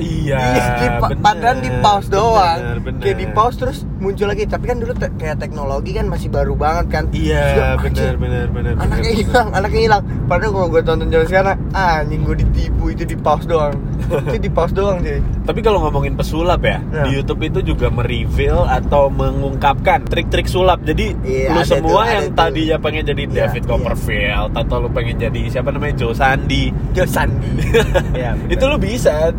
Iya. 0.01 0.41
di, 0.75 0.87
pa- 0.95 1.09
bener, 1.09 1.21
padahal 1.21 1.57
di 1.57 1.71
pause 1.77 2.07
doang. 2.07 2.57
bener, 2.57 2.77
bener. 2.81 2.99
Kayak 2.99 3.17
di 3.17 3.27
pause 3.29 3.55
terus 3.55 3.77
muncul 3.97 4.25
lagi. 4.25 4.43
Tapi 4.43 4.65
kan 4.65 4.77
dulu 4.77 4.93
te- 4.93 5.13
kayak 5.15 5.37
teknologi 5.37 5.91
kan 5.91 6.05
masih 6.05 6.27
baru 6.27 6.53
banget 6.53 6.85
kan. 6.89 7.03
Iya 7.11 7.77
benar 7.77 7.85
"Anjir, 7.85 8.15
benar 8.17 8.47
benar. 8.49 8.73
Anaknya 8.77 9.11
hilang, 9.13 9.47
anaknya 9.51 9.81
hilang. 9.83 10.01
Padahal 10.25 10.51
kalau 10.51 10.67
gue 10.67 10.81
tonton 10.81 11.07
zaman 11.07 11.27
sekarang, 11.27 11.55
ah, 11.71 12.01
anjing 12.01 12.21
gue 12.21 12.35
ditipu 12.37 12.83
itu 12.89 13.03
di 13.03 13.15
pause 13.15 13.45
doang. 13.45 13.75
itu 14.27 14.37
di 14.39 14.49
pause 14.49 14.73
doang 14.73 14.97
jadi. 14.99 15.21
Tapi 15.41 15.59
kalau 15.59 15.79
ngomongin 15.81 16.13
pesulap 16.13 16.59
ya, 16.61 16.81
Ya. 16.91 17.03
di 17.03 17.15
YouTube 17.15 17.41
itu 17.43 17.59
juga 17.63 17.87
mereveal 17.87 18.65
atau 18.65 19.07
mengungkapkan 19.07 20.03
trik-trik 20.03 20.45
sulap. 20.45 20.81
Jadi 20.81 21.13
Iya, 21.21 21.51
lu 21.51 21.61
semua 21.61 22.01
ada 22.03 22.11
yang 22.15 22.27
tuh. 22.27 22.37
tadinya 22.37 22.77
pengen 22.77 23.03
jadi 23.05 23.23
Iya, 23.23 23.35
David 23.45 23.63
iya. 23.63 23.69
Copperfield 23.69 24.51
atau 24.53 24.75
lu 24.77 24.89
pengen 24.89 25.15
jadi 25.19 25.41
siapa 25.47 25.69
namanya 25.69 25.95
Joe 25.95 26.11
Sandi, 26.11 26.63
Jo 26.91 27.05
Sandi. 27.05 27.51
ya, 28.17 28.33
itu 28.45 28.63
lu 28.63 28.75
bisa 28.75 29.29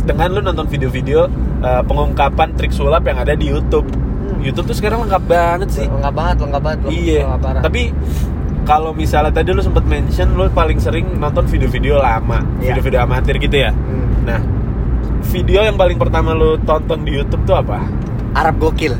dengan 0.00 0.32
lu 0.32 0.40
nonton 0.40 0.66
video-video 0.66 1.30
uh, 1.60 1.82
pengungkapan 1.84 2.56
trik 2.56 2.70
sulap 2.70 3.04
yang 3.04 3.16
ada 3.16 3.32
di 3.32 3.46
YouTube. 3.46 3.86
Hmm. 3.86 4.40
YouTube 4.40 4.66
tuh 4.66 4.76
sekarang 4.76 5.06
lengkap 5.06 5.22
banget 5.24 5.68
sih. 5.70 5.86
lengkap 5.86 6.10
banget, 6.10 6.36
lengkap 6.42 6.62
banget. 6.62 6.78
lengkap- 6.82 6.98
Iya. 6.98 7.20
lengkap. 7.28 7.62
Tapi 7.62 7.82
kalau 8.64 8.90
misalnya 8.90 9.28
tadi 9.30 9.52
lu 9.52 9.60
sempat 9.60 9.84
mention 9.84 10.32
lu 10.32 10.48
paling 10.48 10.80
sering 10.80 11.06
nonton 11.14 11.44
video-video 11.44 12.00
lama, 12.00 12.40
Iya. 12.58 12.72
video-video 12.72 12.98
amatir 13.00 13.36
gitu 13.36 13.56
ya. 13.60 13.70
Hmm. 13.70 14.08
Nah, 14.24 14.40
video 15.22 15.60
yang 15.60 15.76
paling 15.76 15.96
pertama 15.96 16.32
lu 16.32 16.56
tonton 16.58 17.04
di 17.04 17.12
YouTube 17.12 17.44
tuh 17.44 17.54
apa? 17.54 17.84
Arab 18.34 18.58
gokil. 18.58 18.96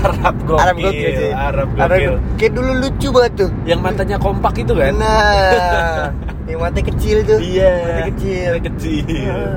Arab 0.00 0.36
gokil. 0.40 0.60
Arab 0.60 0.76
gokil 0.78 1.10
sih. 1.12 1.30
Arab 1.32 1.68
gokil. 1.72 2.12
Kayak 2.34 2.52
dulu 2.54 2.70
lucu 2.78 3.08
banget 3.10 3.32
tuh. 3.36 3.50
Yang 3.64 3.80
matanya 3.80 4.16
kompak 4.16 4.54
itu 4.56 4.72
kan? 4.72 4.92
Nah, 4.94 6.08
yang 6.44 6.58
mata 6.58 6.80
kecil 6.80 7.16
tuh. 7.22 7.38
Iya. 7.38 7.72
Mata 7.84 8.02
kecil. 8.08 8.48
Mata 8.48 8.62
kecil. 8.66 9.04
Ah, 9.28 9.56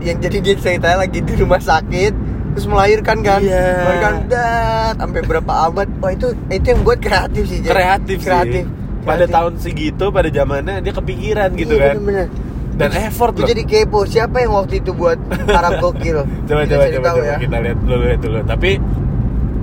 yang 0.00 0.16
jadi 0.18 0.36
dia 0.38 0.54
ceritanya 0.54 0.96
lagi 1.00 1.18
di 1.18 1.32
rumah 1.34 1.58
sakit 1.58 2.12
terus 2.54 2.66
melahirkan 2.66 3.18
kan 3.18 3.42
Iya. 3.42 3.66
melahirkan 3.80 4.14
dat 4.28 4.94
sampai 4.94 5.20
berapa 5.22 5.52
abad 5.66 5.88
wah 5.98 6.12
itu 6.12 6.26
itu 6.48 6.66
yang 6.68 6.80
buat 6.82 6.98
kreatif 6.98 7.44
sih. 7.44 7.58
Kreatif, 7.60 8.16
kreatif 8.20 8.62
sih. 8.62 9.02
Pada 9.02 9.26
Kreatif. 9.26 9.34
tahun 9.34 9.52
segitu, 9.58 10.04
pada 10.08 10.28
zamannya 10.28 10.78
dia 10.78 10.92
kepikiran 10.92 11.50
gitu 11.54 11.74
Iya, 11.74 11.82
kan. 11.82 11.94
bener-bener. 11.98 12.28
dan 12.74 12.90
effort 13.00 13.32
loh 13.32 13.46
jadi 13.46 13.62
kepo 13.62 14.02
siapa 14.02 14.38
yang 14.40 14.50
waktu 14.52 14.82
itu 14.82 14.90
buat 14.92 15.14
Arab 15.46 15.78
Gokil 15.84 16.26
coba 16.44 16.60
Kita 16.60 16.74
coba 16.74 16.86
coba, 17.06 17.22
ya. 17.22 17.36
kita 17.38 17.56
lihat 17.60 17.78
dulu 17.80 18.02
lihat 18.02 18.20
dulu 18.20 18.38
tapi 18.44 18.70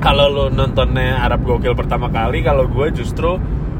kalau 0.02 0.28
lu 0.28 0.46
nontonnya 0.50 1.22
Arab 1.22 1.46
Gokil 1.46 1.78
pertama 1.78 2.10
kali 2.10 2.42
kalau 2.42 2.66
gue 2.66 2.90
justru 2.92 3.38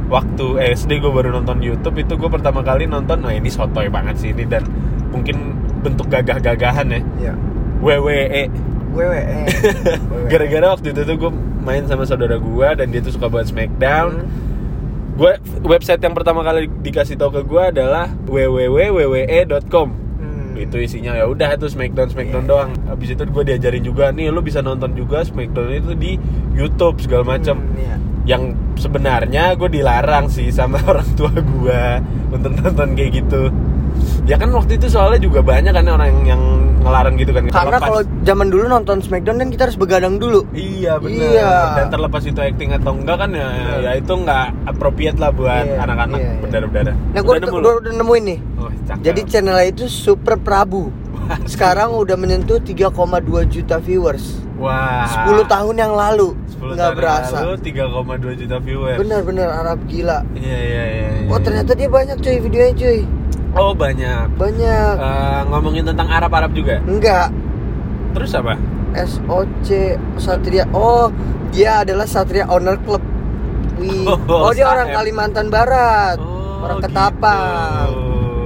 waktu 0.08 0.46
SD 0.78 1.02
gue 1.02 1.12
baru 1.12 1.34
nonton 1.34 1.60
YouTube 1.66 1.98
itu 1.98 2.14
gue 2.14 2.30
pertama 2.30 2.62
kali 2.62 2.86
nonton 2.86 3.26
nah 3.26 3.34
ini 3.34 3.50
sotoy 3.50 3.90
banget 3.90 4.22
sih 4.22 4.30
ini 4.32 4.46
dan 4.46 4.62
mungkin 5.10 5.58
bentuk 5.82 6.08
gagah-gagahan 6.08 6.88
ya. 6.94 7.02
Iya. 7.18 7.34
WWE 7.82 8.44
WWE 8.94 9.50
gara-gara 10.32 10.68
waktu 10.78 10.94
itu 10.94 11.02
tuh 11.02 11.16
gue 11.18 11.32
main 11.66 11.84
sama 11.90 12.06
saudara 12.06 12.38
gue 12.38 12.68
dan 12.78 12.88
dia 12.94 13.02
tuh 13.02 13.18
suka 13.18 13.28
buat 13.28 13.50
Smackdown. 13.50 14.12
Hmm. 14.22 14.50
gue 15.12 15.34
website 15.68 16.02
yang 16.02 16.16
pertama 16.16 16.42
kali 16.42 16.72
dikasih 16.82 17.20
tahu 17.20 17.42
ke 17.42 17.42
gue 17.44 17.64
adalah 17.74 18.10
www.wwe.com. 18.30 20.01
itu 20.56 20.78
isinya 20.78 21.14
ya 21.14 21.26
udah 21.26 21.56
tuh 21.56 21.68
Smackdown 21.68 22.08
Smackdown 22.08 22.44
Iya. 22.44 22.50
doang 22.50 22.70
habis 22.86 23.10
itu 23.10 23.24
gue 23.24 23.44
diajarin 23.46 23.82
juga 23.82 24.10
nih 24.10 24.28
lu 24.28 24.40
bisa 24.40 24.60
nonton 24.60 24.92
juga 24.92 25.22
Smackdown 25.22 25.70
itu 25.72 25.92
di 25.94 26.12
YouTube 26.52 27.00
segala 27.00 27.24
macam 27.30 27.56
Hmm, 27.58 27.78
iya. 27.78 27.96
yang 28.28 28.44
sebenarnya 28.76 29.54
gue 29.54 29.70
dilarang 29.72 30.28
sih 30.28 30.50
sama 30.50 30.78
orang 30.90 31.08
tua 31.14 31.32
gue 31.32 31.84
untuk 32.30 32.52
nonton 32.54 32.88
kayak 32.92 33.12
gitu 33.18 33.48
ya 34.24 34.36
kan 34.36 34.50
waktu 34.52 34.78
itu 34.78 34.88
soalnya 34.88 35.20
juga 35.20 35.40
banyak 35.42 35.72
kan 35.72 35.86
orang 35.86 36.08
yang, 36.08 36.38
yang 36.38 36.42
ngelarang 36.82 37.14
gitu 37.16 37.32
kan 37.32 37.44
Karena 37.46 37.78
Terlepas- 37.78 37.82
kalau 37.84 38.02
zaman 38.24 38.48
dulu 38.50 38.66
nonton 38.68 38.98
Smackdown 39.00 39.38
kan 39.38 39.50
kita 39.50 39.62
harus 39.70 39.78
begadang 39.78 40.18
dulu 40.18 40.46
Iya 40.52 40.98
benar. 40.98 41.30
Iya. 41.30 41.52
Dan 41.76 41.88
terlepas 41.90 42.24
itu 42.24 42.40
acting 42.40 42.70
atau 42.74 42.92
enggak 42.92 43.18
kan 43.18 43.30
ya, 43.32 43.48
ya 43.80 43.92
itu 43.94 44.10
nggak 44.12 44.46
appropriate 44.68 45.18
lah 45.18 45.30
buat 45.30 45.62
Iya, 45.64 45.78
anak-anak 45.80 46.18
iya, 46.18 46.26
iya. 46.28 46.40
berdarah-darah. 46.42 46.96
Nah 47.14 47.20
gue 47.22 47.34
Udah 47.62 47.94
nemuin 47.94 48.24
nih 48.26 48.40
Oh, 48.58 48.70
cakep. 48.84 49.02
Jadi 49.02 49.22
channelnya 49.26 49.68
itu 49.68 49.86
Super 49.86 50.36
Prabu 50.38 50.90
Sekarang 51.46 51.96
udah 51.96 52.18
menyentuh 52.18 52.60
3,2 52.60 52.92
juta 53.48 53.78
viewers 53.78 54.42
wah. 54.62 55.10
10 55.26 55.42
tahun 55.46 55.76
yang 55.76 55.94
lalu 55.94 56.30
10 56.54 56.72
nggak 56.72 56.78
tahun 56.78 56.96
berasa 56.96 57.38
Lalu 57.42 57.54
3,2 57.60 58.40
juta 58.40 58.58
viewers. 58.62 58.98
Bener-bener 58.98 59.48
Arab 59.50 59.80
gila 59.86 60.20
Iya 60.32 60.58
iya 60.62 60.84
iya. 60.86 61.08
iya. 61.18 61.28
Oh 61.28 61.40
ternyata 61.40 61.74
dia 61.74 61.90
banyak 61.90 62.18
cuy 62.18 62.38
videonya 62.38 62.74
cuy 62.74 63.00
Oh 63.52 63.74
banyak. 63.74 64.26
Banyak 64.36 64.94
Eh, 64.96 65.42
ngomongin 65.46 65.84
tentang 65.84 66.08
Arab-Arab 66.08 66.54
juga. 66.54 66.80
Enggak 66.82 67.34
Terus 68.12 68.32
apa? 68.34 68.56
SOC 68.94 69.68
Satria 70.16 70.64
Oh 70.70 71.10
dia 71.50 71.82
adalah 71.82 72.06
Satria 72.06 72.46
Owner 72.46 72.78
Club 72.78 73.02
Wih. 73.76 74.06
Oh, 74.06 74.48
Oh, 74.48 74.52
dia 74.52 74.68
orang. 74.68 74.94
Kalimantan 74.94 75.48
Barat 75.48 76.16
Oh, 76.16 76.62
Orang 76.62 76.78
gitu. 76.78 76.88
Ketapang 76.88 77.88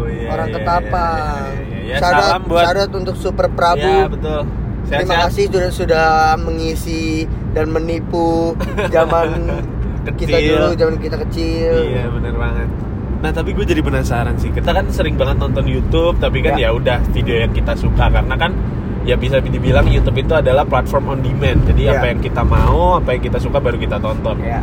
Iya, 0.07 0.29
Orang 0.31 0.47
iya, 0.47 0.55
Ketapang 0.55 1.43
iya, 1.51 1.65
iya, 1.67 1.83
iya. 1.85 1.97
Syarat, 1.99 2.23
Salam 2.23 2.41
buat 2.45 2.63
syarat 2.63 2.89
untuk 2.95 3.15
Super 3.15 3.47
Prabu 3.51 3.83
Iya, 3.83 4.07
betul. 4.07 4.41
Terima 4.85 5.01
Sehat-sehat. 5.01 5.25
kasih 5.27 5.45
sudah 5.47 5.65
sudah 5.71 6.07
mengisi 6.37 7.03
dan 7.51 7.69
menipu 7.69 8.53
zaman 8.87 9.49
kita 10.15 10.37
Kecil. 10.37 10.53
dulu, 10.55 10.67
zaman 10.75 10.95
kita 10.99 11.15
kecil. 11.19 11.73
Iya 11.89 12.05
bener 12.07 12.33
banget. 12.33 12.67
Nah 13.15 13.31
tapi 13.31 13.49
gue 13.51 13.65
jadi 13.65 13.81
penasaran 13.81 14.37
sih. 14.37 14.49
Kita 14.49 14.69
kan 14.69 14.85
sering 14.89 15.15
banget 15.15 15.37
nonton 15.37 15.65
YouTube, 15.65 16.19
tapi 16.19 16.39
kan 16.39 16.53
Ya. 16.55 16.69
ya 16.69 16.77
udah 16.77 17.01
video 17.09 17.35
yang 17.39 17.49
kita 17.49 17.73
suka 17.73 18.05
karena 18.07 18.35
kan 18.35 18.53
ya 19.01 19.13
bisa 19.15 19.37
dibilang 19.39 19.85
YouTube 19.85 20.17
itu 20.19 20.31
adalah 20.31 20.61
platform 20.61 21.09
on 21.09 21.19
demand. 21.19 21.65
Jadi 21.65 21.81
Ya. 21.83 21.97
apa 21.97 22.05
yang 22.07 22.21
kita 22.21 22.41
mau, 22.41 22.97
apa 22.97 23.09
yang 23.11 23.23
kita 23.23 23.41
suka 23.41 23.57
baru 23.57 23.77
kita 23.77 23.97
tonton. 23.97 24.37
Ya. 24.39 24.61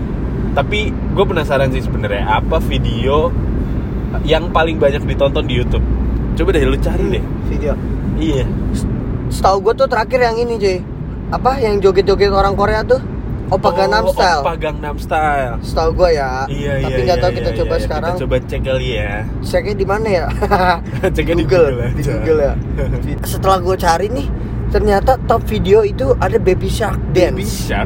Tapi 0.52 0.86
gue 0.92 1.24
penasaran 1.24 1.72
sih 1.72 1.82
sebenarnya 1.82 2.22
apa 2.28 2.60
video 2.60 3.34
yang 4.22 4.52
paling 4.52 4.78
banyak 4.78 5.02
ditonton 5.02 5.42
di 5.42 5.56
YouTube. 5.56 5.82
Coba 6.32 6.54
deh 6.54 6.62
lu 6.62 6.78
cari 6.78 7.18
deh. 7.18 7.24
Video. 7.48 7.74
Iya. 8.14 8.46
Setahu 9.32 9.64
gue 9.64 9.74
tuh 9.74 9.88
terakhir 9.88 10.20
yang 10.20 10.36
ini, 10.36 10.60
cuy. 10.60 10.78
Apa 11.32 11.56
yang 11.56 11.80
joget-joget 11.80 12.28
orang 12.28 12.52
Korea 12.52 12.84
tuh? 12.84 13.00
Gangnam 13.52 14.04
Oh, 14.08 14.12
Style. 14.16 14.40
Oppa 14.40 14.54
Gangnam 14.56 14.96
Style. 14.96 15.54
Setahu 15.60 15.90
gue 15.92 16.10
ya. 16.16 16.48
Iya 16.48 16.72
Tapi 16.80 16.92
iya. 16.92 17.04
nggak 17.04 17.18
iya, 17.18 17.24
tahu 17.24 17.32
kita 17.36 17.50
iya, 17.52 17.58
coba 17.60 17.74
iya. 17.74 17.82
sekarang. 17.84 18.14
Kita 18.14 18.22
coba 18.24 18.36
cek 18.48 18.60
kali 18.64 18.88
ya. 18.96 19.12
Ceknya 19.44 19.74
di 19.76 19.86
mana 19.88 20.08
ya? 20.08 20.26
Ceknya 21.16 21.36
di 21.36 21.44
Google, 21.44 21.68
Google 21.76 21.90
di. 21.92 22.02
Google 22.04 22.38
ya. 22.40 22.54
Setelah 23.32 23.58
gue 23.60 23.76
cari 23.76 24.06
nih, 24.08 24.26
ternyata 24.72 25.10
top 25.28 25.42
video 25.44 25.84
itu 25.84 26.16
ada 26.16 26.36
Baby 26.40 26.68
Shark 26.72 26.96
Dance 27.12 27.68
Bisa. 27.68 27.84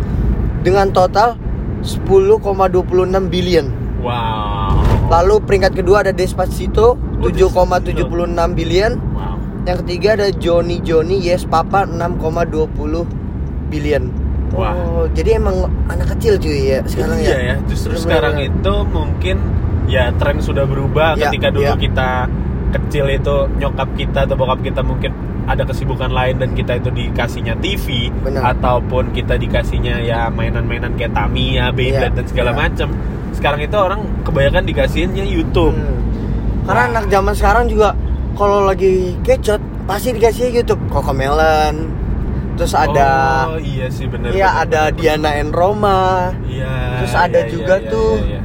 dengan 0.62 0.86
total 0.94 1.34
10,26 1.82 3.26
billion. 3.26 3.66
Wow. 4.02 4.86
Lalu 5.06 5.38
peringkat 5.42 5.72
kedua 5.78 6.02
ada 6.02 6.10
Despacito 6.14 6.98
7,76 7.22 8.06
billion. 8.54 8.98
Yang 9.66 9.78
ketiga 9.82 10.08
ada 10.14 10.28
Johnny 10.32 10.78
Johnny 10.80 11.18
Yes 11.18 11.42
Papa 11.42 11.82
6,20 11.84 12.70
billion. 13.66 14.04
Wah. 14.54 14.72
Oh, 14.72 15.04
jadi 15.10 15.42
emang 15.42 15.66
anak 15.90 16.14
kecil 16.16 16.38
cuy 16.38 16.70
ya 16.70 16.80
sekarang 16.86 17.18
iya 17.18 17.34
ya. 17.34 17.38
ya. 17.42 17.54
Justru 17.66 17.92
Bener-bener. 17.92 18.06
sekarang 18.06 18.34
itu 18.40 18.74
mungkin 18.88 19.36
ya 19.90 20.04
tren 20.14 20.38
sudah 20.38 20.64
berubah 20.64 21.18
Ya, 21.18 21.28
ketika 21.28 21.50
dulu 21.50 21.66
ya. 21.66 21.74
kita 21.74 22.10
kecil 22.70 23.04
itu 23.10 23.34
nyokap 23.58 23.88
kita 23.94 24.22
atau 24.22 24.34
bokap 24.34 24.62
kita 24.62 24.80
mungkin 24.82 25.10
ada 25.46 25.62
kesibukan 25.62 26.10
lain 26.10 26.38
dan 26.38 26.50
kita 26.54 26.78
itu 26.78 26.90
dikasihnya 26.90 27.54
TV 27.58 28.10
Benar. 28.22 28.54
ataupun 28.54 29.14
kita 29.14 29.34
dikasihnya 29.34 30.02
ya 30.02 30.26
mainan-mainan 30.26 30.94
kayak 30.94 31.14
Tamiya, 31.14 31.70
Beyblade 31.70 32.14
Iya, 32.14 32.18
dan 32.18 32.26
segala 32.26 32.50
iya. 32.50 32.58
macam. 32.62 32.88
Sekarang 33.30 33.60
itu 33.62 33.76
orang 33.76 34.00
kebanyakan 34.22 34.62
dikasihinnya 34.64 35.26
YouTube. 35.26 35.74
Hmm. 35.74 35.98
Karena 36.66 36.82
anak 36.94 37.04
zaman 37.10 37.34
sekarang 37.34 37.64
juga 37.66 37.94
kalau 38.36 38.62
lagi 38.62 39.16
kecot 39.20 39.58
pasti 39.84 40.12
dikasih 40.12 40.52
YouTube 40.52 40.80
Cocomelon. 40.88 42.04
Terus 42.56 42.72
ada 42.72 43.08
Oh 43.50 43.60
iya 43.60 43.84
sih 43.86 44.06
benar. 44.06 44.32
Iya 44.32 44.48
ada 44.58 44.88
benar. 44.88 44.96
Diana 44.96 45.30
and 45.34 45.52
Roma, 45.52 46.32
Iya. 46.42 46.72
Terus 47.00 47.12
ada 47.14 47.40
iya, 47.42 47.50
juga 47.50 47.74
iya, 47.76 47.90
tuh 47.90 48.12
iya, 48.16 48.28
iya. 48.32 48.40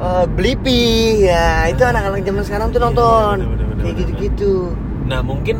eh, 0.00 0.24
Blippi, 0.26 0.84
ya 1.20 1.48
itu 1.66 1.82
anak-anak 1.82 2.20
zaman 2.20 2.42
sekarang 2.42 2.68
tuh 2.68 2.78
Iya, 2.78 2.86
nonton 2.86 3.34
bener, 3.36 3.48
bener, 3.48 3.66
bener, 3.68 3.76
kayak 3.76 3.92
bener. 3.92 4.00
gitu-gitu. 4.00 4.52
Nah 5.04 5.20
mungkin 5.20 5.56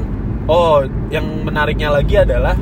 oh 0.46 0.80
yang 1.08 1.44
menariknya 1.44 1.92
lagi 1.92 2.16
adalah 2.16 2.56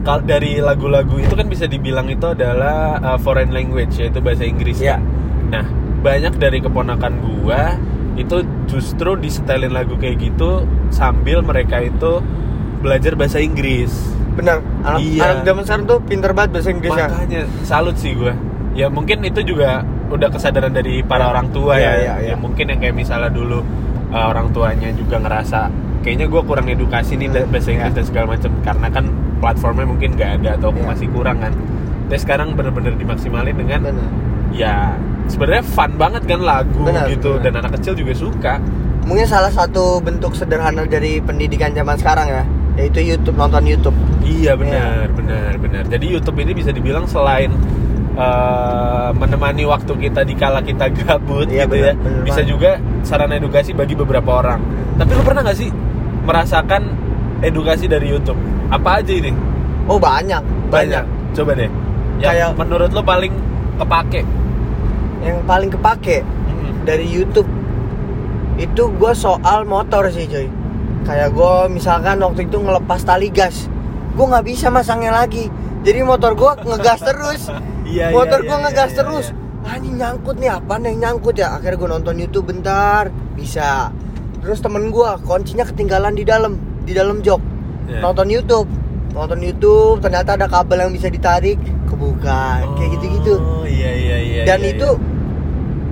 kal- 0.00 0.24
dari 0.24 0.56
lagu-lagu 0.58 1.12
itu 1.14 1.34
kan 1.34 1.44
bisa 1.44 1.68
dibilang 1.68 2.08
itu 2.08 2.24
adalah 2.26 2.96
uh, 3.04 3.18
foreign 3.20 3.52
language 3.52 4.00
yaitu 4.00 4.16
bahasa 4.18 4.48
Inggris 4.48 4.80
Iya. 4.80 4.96
kan. 4.96 5.00
Nah 5.52 5.64
banyak 6.00 6.40
dari 6.40 6.64
keponakan 6.64 7.12
gua 7.20 7.76
itu 8.14 8.36
justru 8.66 9.14
disetelin 9.14 9.70
lagu 9.70 9.94
kayak 9.94 10.18
gitu 10.20 10.64
sambil 10.88 11.40
mereka 11.40 11.78
itu 11.78 12.18
belajar 12.78 13.14
bahasa 13.14 13.38
Inggris. 13.38 13.92
Benar. 14.32 14.62
Anak, 14.82 14.98
Iya. 15.00 15.22
anak 15.22 15.38
zaman 15.44 15.62
sekarang 15.62 15.84
tuh 15.86 15.98
pinter 16.00 16.30
banget 16.32 16.50
bahasa 16.54 16.68
Inggrisnya. 16.70 17.06
Makanya 17.08 17.42
salut 17.62 17.96
sih 17.96 18.14
gua. 18.14 18.34
Ya 18.72 18.86
mungkin 18.86 19.20
itu 19.20 19.42
juga 19.42 19.82
udah 20.08 20.28
kesadaran 20.28 20.70
dari 20.70 21.02
para 21.02 21.26
Iya. 21.26 21.30
orang 21.30 21.46
tua 21.50 21.74
Iya, 21.76 21.82
ya. 21.82 21.92
iya, 21.92 22.14
iya. 22.18 22.28
Ya 22.32 22.36
mungkin 22.36 22.64
yang 22.66 22.78
kayak 22.78 22.94
misalnya 22.94 23.28
dulu 23.28 23.62
uh, 24.10 24.26
orang 24.26 24.50
tuanya 24.50 24.90
juga 24.90 25.18
ngerasa 25.18 25.70
kayaknya 26.00 26.26
gua 26.26 26.42
kurang 26.42 26.66
edukasi 26.66 27.14
nih 27.14 27.28
da- 27.28 27.46
bahasa 27.46 27.68
Inggris 27.70 27.90
Iya. 27.90 27.96
dan 27.96 28.04
segala 28.04 28.26
macam 28.30 28.50
karena 28.60 28.88
kan 28.88 29.04
platformnya 29.38 29.86
mungkin 29.86 30.08
nggak 30.14 30.30
ada 30.40 30.50
atau 30.56 30.70
Iya. 30.70 30.82
masih 30.84 31.06
kurang 31.10 31.38
kan. 31.38 31.52
Tapi 32.06 32.18
sekarang 32.18 32.48
bener-bener 32.54 32.94
dimaksimalin 32.96 33.54
dengan 33.54 33.80
Benar. 33.86 34.08
ya 34.50 34.98
sebenarnya 35.30 35.62
fun 35.64 35.94
banget 35.94 36.22
kan 36.24 36.40
lagu 36.40 36.82
Benar, 36.82 37.06
gitu 37.06 37.38
benar. 37.38 37.42
dan 37.46 37.52
anak 37.62 37.72
kecil 37.78 37.94
juga 37.94 38.12
suka. 38.12 38.54
Mungkin 39.00 39.24
salah 39.24 39.48
satu 39.48 39.98
bentuk 39.98 40.34
sederhana 40.34 40.84
dari 40.84 41.18
pendidikan 41.18 41.70
zaman 41.70 41.94
sekarang 41.94 42.26
ya, 42.26 42.42
yaitu 42.76 43.00
YouTube 43.00 43.34
nonton 43.34 43.64
YouTube. 43.64 43.96
Iya 44.20 44.54
benar, 44.54 45.08
benar, 45.10 45.56
benar. 45.56 45.82
Jadi 45.86 46.06
YouTube 46.08 46.36
ini 46.38 46.52
bisa 46.52 46.70
dibilang 46.70 47.06
selain 47.06 47.50
eh, 48.12 49.10
menemani 49.12 49.64
waktu 49.64 49.92
kita 49.98 50.22
di 50.22 50.34
kala 50.34 50.60
kita 50.60 50.90
gabut 50.92 51.46
Iya, 51.46 51.64
gitu 51.64 51.74
benar, 51.74 51.86
ya, 51.86 51.94
benar 51.96 52.22
bisa 52.22 52.34
banget. 52.36 52.50
juga 52.50 52.70
sarana 53.00 53.34
edukasi 53.34 53.70
bagi 53.72 53.94
beberapa 53.94 54.30
orang. 54.36 54.60
Tapi 54.94 55.10
lu 55.10 55.22
pernah 55.22 55.40
nggak 55.42 55.58
sih 55.58 55.70
merasakan 56.20 56.82
edukasi 57.40 57.86
dari 57.86 58.10
YouTube? 58.10 58.36
Apa 58.68 59.00
aja 59.00 59.10
ini? 59.10 59.32
Oh 59.88 59.96
banyak, 59.96 60.42
Banyak. 60.68 61.02
Coba 61.32 61.56
deh. 61.56 61.70
Yang 62.20 62.30
Kayak- 62.36 62.54
menurut 62.54 62.90
lu 62.92 63.02
paling 63.02 63.32
kepake? 63.76 64.22
Yang 65.20 65.36
paling 65.44 65.70
kepake 65.72 66.24
Mm-mm. 66.24 66.84
dari 66.88 67.04
YouTube 67.04 67.48
itu 68.60 68.82
gue 68.92 69.12
soal 69.16 69.64
motor 69.64 70.08
sih 70.12 70.28
coy. 70.28 70.48
Kayak 71.08 71.32
gue 71.32 71.54
misalkan 71.72 72.20
waktu 72.20 72.44
itu 72.44 72.60
ngelepas 72.60 73.00
tali 73.08 73.32
gas, 73.32 73.72
gue 74.12 74.24
nggak 74.24 74.44
bisa 74.44 74.68
masangnya 74.68 75.16
lagi. 75.16 75.48
Jadi 75.80 76.04
motor 76.04 76.36
gue 76.36 76.50
ngegas 76.68 77.00
terus. 77.00 77.42
Iya, 77.90 78.14
motor 78.14 78.46
iya, 78.46 78.46
gue 78.46 78.54
iya, 78.54 78.64
ngegas 78.70 78.90
iya, 78.94 78.98
terus. 79.02 79.26
iya. 79.34 79.66
Ah, 79.66 79.74
ini 79.82 79.88
nyangkut 79.98 80.36
nih 80.38 80.50
apa 80.52 80.78
nih 80.78 80.94
yang 80.94 80.98
nyangkut 81.02 81.34
ya? 81.34 81.58
Akhirnya 81.58 81.74
gue 81.74 81.88
nonton 81.90 82.14
YouTube 82.22 82.46
bentar, 82.54 83.10
bisa. 83.34 83.90
Terus 84.38 84.62
temen 84.62 84.94
gue 84.94 85.10
kuncinya 85.26 85.66
ketinggalan 85.66 86.14
di 86.14 86.22
dalam, 86.22 86.54
di 86.86 86.94
dalam 86.94 87.18
jok. 87.18 87.42
Iya. 87.90 87.98
Nonton 87.98 88.30
YouTube, 88.30 88.70
nonton 89.10 89.42
YouTube, 89.42 89.98
ternyata 89.98 90.38
ada 90.38 90.46
kabel 90.46 90.86
yang 90.86 90.92
bisa 90.94 91.10
ditarik, 91.10 91.58
kebuka, 91.90 92.62
kayak 92.78 92.90
gitu-gitu. 92.94 93.42
Oh 93.42 93.66
iya 93.66 93.90
iya 93.90 94.16
iya. 94.22 94.42
Dan 94.46 94.62
iya, 94.62 94.70
itu 94.78 94.88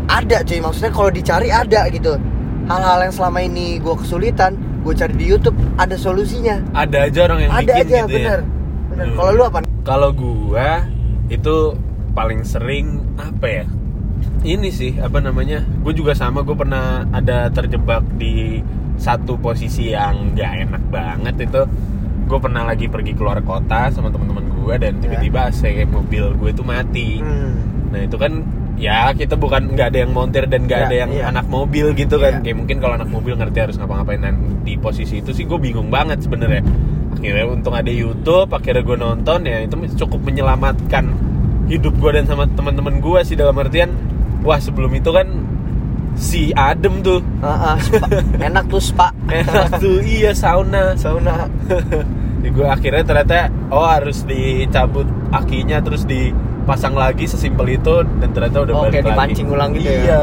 ada 0.09 0.41
cuy, 0.41 0.59
maksudnya 0.59 0.91
kalau 0.91 1.11
dicari 1.11 1.49
ada 1.49 1.81
gitu. 1.89 2.17
hal-hal 2.65 2.99
yang 3.01 3.15
selama 3.15 3.39
ini 3.41 3.77
gue 3.79 3.95
kesulitan 3.97 4.53
gue 4.81 4.93
cari 4.93 5.15
di 5.17 5.25
YouTube 5.25 5.57
ada 5.77 5.97
solusinya 5.97 6.61
ada 6.73 7.09
aja 7.09 7.25
orang 7.25 7.39
yang 7.45 7.51
ada 7.51 7.73
bikin 7.75 7.81
aja 7.81 7.99
gitu 8.05 8.13
bener 8.13 8.41
ya 8.41 8.47
bener 8.89 9.07
Hmm. 9.09 9.15
kalau 9.15 9.31
lu 9.31 9.43
apa 9.45 9.59
Kalau 9.87 10.11
gua 10.11 10.85
itu 11.29 11.57
paling 12.11 12.43
sering 12.43 12.99
apa 13.15 13.47
ya? 13.47 13.65
Ini 14.43 14.69
sih 14.69 14.99
apa 14.99 15.23
namanya? 15.23 15.63
Gue 15.81 15.95
juga 15.95 16.13
sama. 16.13 16.43
Gue 16.43 16.53
pernah 16.53 17.07
ada 17.09 17.47
terjebak 17.49 18.03
di 18.19 18.59
satu 18.99 19.39
posisi 19.39 19.95
yang 19.95 20.35
gak 20.35 20.67
enak 20.67 20.83
banget 20.91 21.47
itu. 21.47 21.63
Gue 22.27 22.39
pernah 22.43 22.67
lagi 22.67 22.91
pergi 22.91 23.15
keluar 23.15 23.39
kota 23.41 23.89
sama 23.89 24.11
teman-teman 24.11 24.45
gue 24.51 24.75
dan 24.77 24.99
tiba-tiba 24.99 25.47
AC 25.47 25.63
mobil 25.87 26.35
gue 26.35 26.51
itu 26.51 26.65
mati. 26.67 27.23
Hmm. 27.23 27.55
Nah 27.95 28.01
itu 28.03 28.19
kan 28.19 28.43
ya 28.79 29.11
kita 29.13 29.35
bukan 29.35 29.75
nggak 29.75 29.91
ada 29.91 29.99
yang 30.07 30.13
montir 30.15 30.47
dan 30.47 30.65
nggak 30.71 30.79
Iya, 30.79 30.87
ada 30.87 30.97
yang 30.97 31.11
iya. 31.11 31.25
anak 31.29 31.47
mobil 31.51 31.93
gitu 31.99 32.17
kan. 32.23 32.41
Iya. 32.41 32.43
Kayak 32.47 32.57
mungkin 32.63 32.77
kalau 32.79 32.95
anak 32.95 33.11
mobil 33.11 33.35
ngerti 33.35 33.59
harus 33.59 33.77
ngapa-ngapain 33.77 34.23
dan 34.23 34.35
di 34.63 34.79
posisi 34.79 35.19
itu 35.19 35.35
sih 35.35 35.45
gue 35.45 35.59
bingung 35.59 35.91
banget 35.91 36.23
sebenarnya. 36.23 36.63
Akhirnya 37.19 37.45
untung 37.51 37.75
ada 37.75 37.91
YouTube, 37.91 38.55
akhirnya 38.55 38.83
gue 38.87 38.97
nonton 38.97 39.39
ya 39.43 39.67
itu 39.67 39.75
cukup 39.99 40.23
menyelamatkan 40.23 41.05
hidup 41.69 41.95
gue 42.01 42.11
dan 42.17 42.25
sama 42.25 42.49
teman-teman 42.49 42.99
gue 42.99 43.21
sih 43.29 43.37
dalam 43.37 43.53
artian 43.61 43.93
wah 44.41 44.57
sebelum 44.57 44.89
itu 44.97 45.13
kan 45.13 45.29
si 46.19 46.51
Adem 46.57 47.05
tuh 47.05 47.21
ah, 47.45 47.77
spa. 47.79 48.09
enak 48.49 48.65
tuh 48.73 48.83
spa 48.83 49.13
enak 49.29 49.77
tuh 49.79 50.01
iya 50.03 50.33
sauna 50.33 50.97
sauna 50.97 51.47
di 52.43 52.49
gue 52.49 52.67
akhirnya 52.67 53.05
ternyata 53.05 53.53
oh 53.69 53.85
harus 53.85 54.25
dicabut 54.25 55.07
akinya 55.31 55.79
terus 55.85 56.09
dipasang 56.69 56.93
lagi 56.93 57.25
sesimpel 57.25 57.81
itu 57.81 58.05
dan 58.21 58.29
ternyata 58.29 58.61
udah 58.61 58.75
Oh, 58.77 58.81
balik 58.85 58.93
kayak 58.93 59.05
lagi. 59.09 59.13
dipancing 59.17 59.49
ulang 59.49 59.71
gitu 59.73 59.89
ya? 59.89 60.01
iya. 60.05 60.23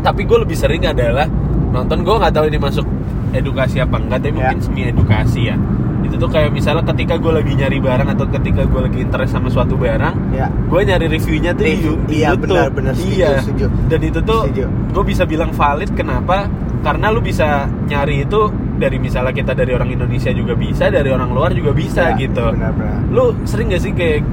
Tapi 0.00 0.24
gue 0.24 0.38
lebih 0.40 0.56
sering 0.56 0.80
adalah 0.82 1.28
nonton 1.68 2.00
gue 2.00 2.14
nggak 2.16 2.32
tahu 2.32 2.48
ini 2.48 2.56
masuk 2.56 2.86
edukasi 3.30 3.76
apa 3.76 4.00
enggak 4.00 4.24
tapi 4.24 4.32
Ya. 4.32 4.48
mungkin 4.48 4.60
semi 4.64 4.82
edukasi 4.88 5.52
ya. 5.52 5.56
Itu 6.00 6.16
tuh 6.16 6.32
kayak 6.32 6.48
misalnya 6.48 6.80
ketika 6.88 7.20
gue 7.20 7.28
lagi 7.28 7.52
nyari 7.52 7.76
barang 7.76 8.08
atau 8.08 8.24
ketika 8.30 8.64
gue 8.64 8.80
lagi 8.80 8.98
interest 9.04 9.36
sama 9.36 9.52
suatu 9.52 9.76
barang 9.76 10.32
ya 10.32 10.48
gue 10.48 10.80
nyari 10.80 11.06
reviewnya 11.12 11.52
tuh 11.52 11.64
Review, 11.66 11.92
di 12.02 12.16
iya, 12.16 12.32
YouTube 12.32 12.48
benar, 12.48 12.68
benar, 12.72 12.92
setuju, 12.96 13.12
iya. 13.14 13.30
setuju. 13.38 13.66
dan 13.92 14.00
itu 14.00 14.20
tuh 14.24 14.40
gue 14.64 15.04
bisa 15.04 15.22
bilang 15.24 15.52
valid. 15.52 15.92
Kenapa? 15.92 16.48
Karena 16.80 17.12
lu 17.12 17.20
bisa 17.20 17.68
nyari 17.84 18.24
itu 18.24 18.40
dari 18.80 18.96
misalnya 18.96 19.36
kita 19.36 19.52
dari 19.52 19.72
orang 19.72 19.92
Indonesia 19.92 20.32
juga 20.32 20.56
bisa 20.56 20.88
dari 20.88 21.12
orang 21.12 21.28
luar 21.30 21.52
juga 21.52 21.76
bisa 21.76 22.16
Ya, 22.16 22.16
gitu. 22.18 22.48
benar-benar 22.48 23.12
lu 23.12 23.36
sering 23.44 23.68
gak 23.68 23.82
sih 23.82 23.92
kayak 23.92 24.24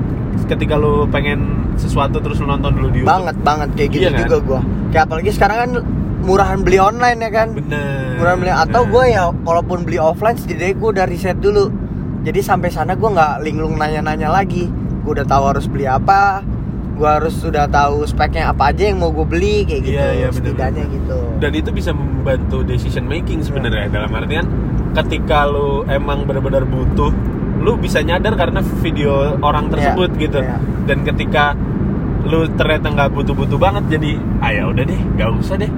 ketika 0.45 0.75
lu 0.75 1.07
pengen 1.07 1.39
sesuatu 1.75 2.19
terus 2.19 2.37
lu 2.37 2.47
nonton 2.47 2.71
dulu 2.71 2.87
di 2.89 2.99
YouTube. 2.99 3.11
Banget 3.11 3.35
banget. 3.41 3.69
Kayak 3.73 3.89
gitu 3.89 4.01
Iya 4.01 4.09
kan? 4.09 4.19
juga 4.21 4.37
gua. 4.41 4.59
Kayak 4.89 5.03
apalagi 5.05 5.29
sekarang 5.31 5.57
kan 5.57 5.71
murahan 6.21 6.59
beli 6.61 6.77
online 6.77 7.19
ya 7.19 7.31
kan? 7.31 7.47
Bener. 7.51 8.15
Murahan 8.15 8.37
beli 8.37 8.51
atau 8.51 8.81
Nah. 8.81 8.89
gue 8.89 9.03
ya 9.07 9.23
kalaupun 9.41 9.79
beli 9.81 9.97
offline 9.97 10.35
setidaknya 10.35 10.75
gue 10.75 10.89
udah 10.91 11.05
riset 11.05 11.37
dulu. 11.37 11.65
Jadi 12.21 12.39
sampai 12.39 12.69
sana 12.69 12.93
gue 12.93 13.09
nggak 13.09 13.41
linglung 13.41 13.75
nanya-nanya 13.75 14.29
lagi. 14.29 14.69
Gue 15.01 15.11
udah 15.15 15.25
tahu 15.25 15.43
harus 15.47 15.65
beli 15.65 15.83
apa. 15.83 16.45
Gue 16.93 17.09
harus 17.09 17.33
sudah 17.33 17.65
tahu 17.65 18.05
speknya 18.05 18.53
apa 18.53 18.69
aja 18.69 18.85
yang 18.85 19.01
mau 19.01 19.09
gue 19.09 19.25
beli 19.25 19.65
kayak 19.65 19.81
gitu. 19.81 19.95
Iya, 19.95 20.07
iya, 20.11 20.27
bener, 20.29 20.37
setidaknya 20.37 20.83
bener. 20.83 20.95
gitu. 20.95 21.17
Dan 21.39 21.51
itu 21.55 21.69
bisa 21.71 21.91
membantu 21.91 22.57
decision 22.61 23.05
making 23.05 23.41
sebenarnya. 23.41 23.89
Iya. 23.89 23.93
dalam 23.95 24.11
artian 24.13 24.45
ketika 24.91 25.47
lu 25.47 25.81
emang 25.87 26.29
benar-benar 26.29 26.61
butuh 26.61 27.09
lu 27.61 27.77
bisa 27.77 28.01
nyadar 28.01 28.33
karena 28.33 28.59
video 28.81 29.37
orang 29.39 29.69
tersebut 29.69 30.09
Iya, 30.11 30.19
gitu 30.19 30.39
iya. 30.39 30.57
dan 30.83 30.97
ketika 31.01 31.43
lu 32.23 32.45
ternyata 32.51 32.87
nggak 32.87 33.09
butuh-butuh 33.11 33.57
banget 33.57 33.83
jadi 33.91 34.11
ah 34.39 34.49
ya 34.49 34.63
udah 34.65 34.83
deh 34.83 35.01
nggak 35.15 35.29
usah 35.37 35.55
deh 35.57 35.69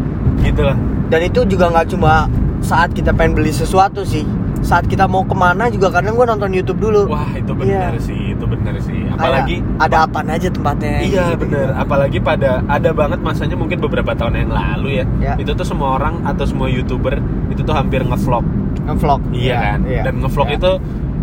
gitu 0.42 0.62
lah 0.62 0.76
dan 1.08 1.20
itu 1.22 1.44
juga 1.46 1.68
nggak 1.70 1.88
cuma 1.90 2.28
saat 2.60 2.92
kita 2.92 3.12
pengen 3.12 3.36
beli 3.36 3.52
sesuatu 3.52 4.04
sih 4.04 4.24
saat 4.60 4.88
kita 4.88 5.04
mau 5.06 5.22
ke 5.22 5.36
mana 5.36 5.68
juga 5.68 5.92
kadang 5.92 6.16
gue 6.16 6.24
nonton 6.24 6.48
YouTube 6.50 6.80
dulu 6.80 7.12
wah 7.12 7.28
itu 7.34 7.52
benar 7.52 7.92
Iya. 7.92 8.00
sih 8.00 8.32
itu 8.32 8.46
benar 8.48 8.80
sih 8.80 8.96
apalagi 9.12 9.60
ada 9.76 10.08
apa 10.08 10.24
aja 10.26 10.48
tempatnya 10.48 11.04
Iya 11.04 11.36
gitu. 11.36 11.44
bener, 11.44 11.68
apalagi 11.76 12.18
pada 12.18 12.64
ada 12.66 12.90
banget 12.92 13.20
masanya 13.20 13.56
mungkin 13.56 13.78
beberapa 13.78 14.16
tahun 14.16 14.40
yang 14.40 14.52
lalu 14.52 15.04
ya. 15.04 15.06
Ya. 15.20 15.34
Itu 15.36 15.52
tuh 15.52 15.68
semua 15.68 16.00
orang 16.00 16.24
atau 16.24 16.48
semua 16.48 16.72
youtuber 16.72 17.20
itu 17.52 17.60
tuh 17.60 17.76
hampir 17.76 18.02
ngevlog, 18.02 18.48
ngevlog 18.88 19.20
iya 19.36 19.76
kan? 19.76 19.80
iya. 19.84 20.02
Dan 20.08 20.24
ngevlog 20.24 20.48
Iya. 20.48 20.56
itu 20.58 20.72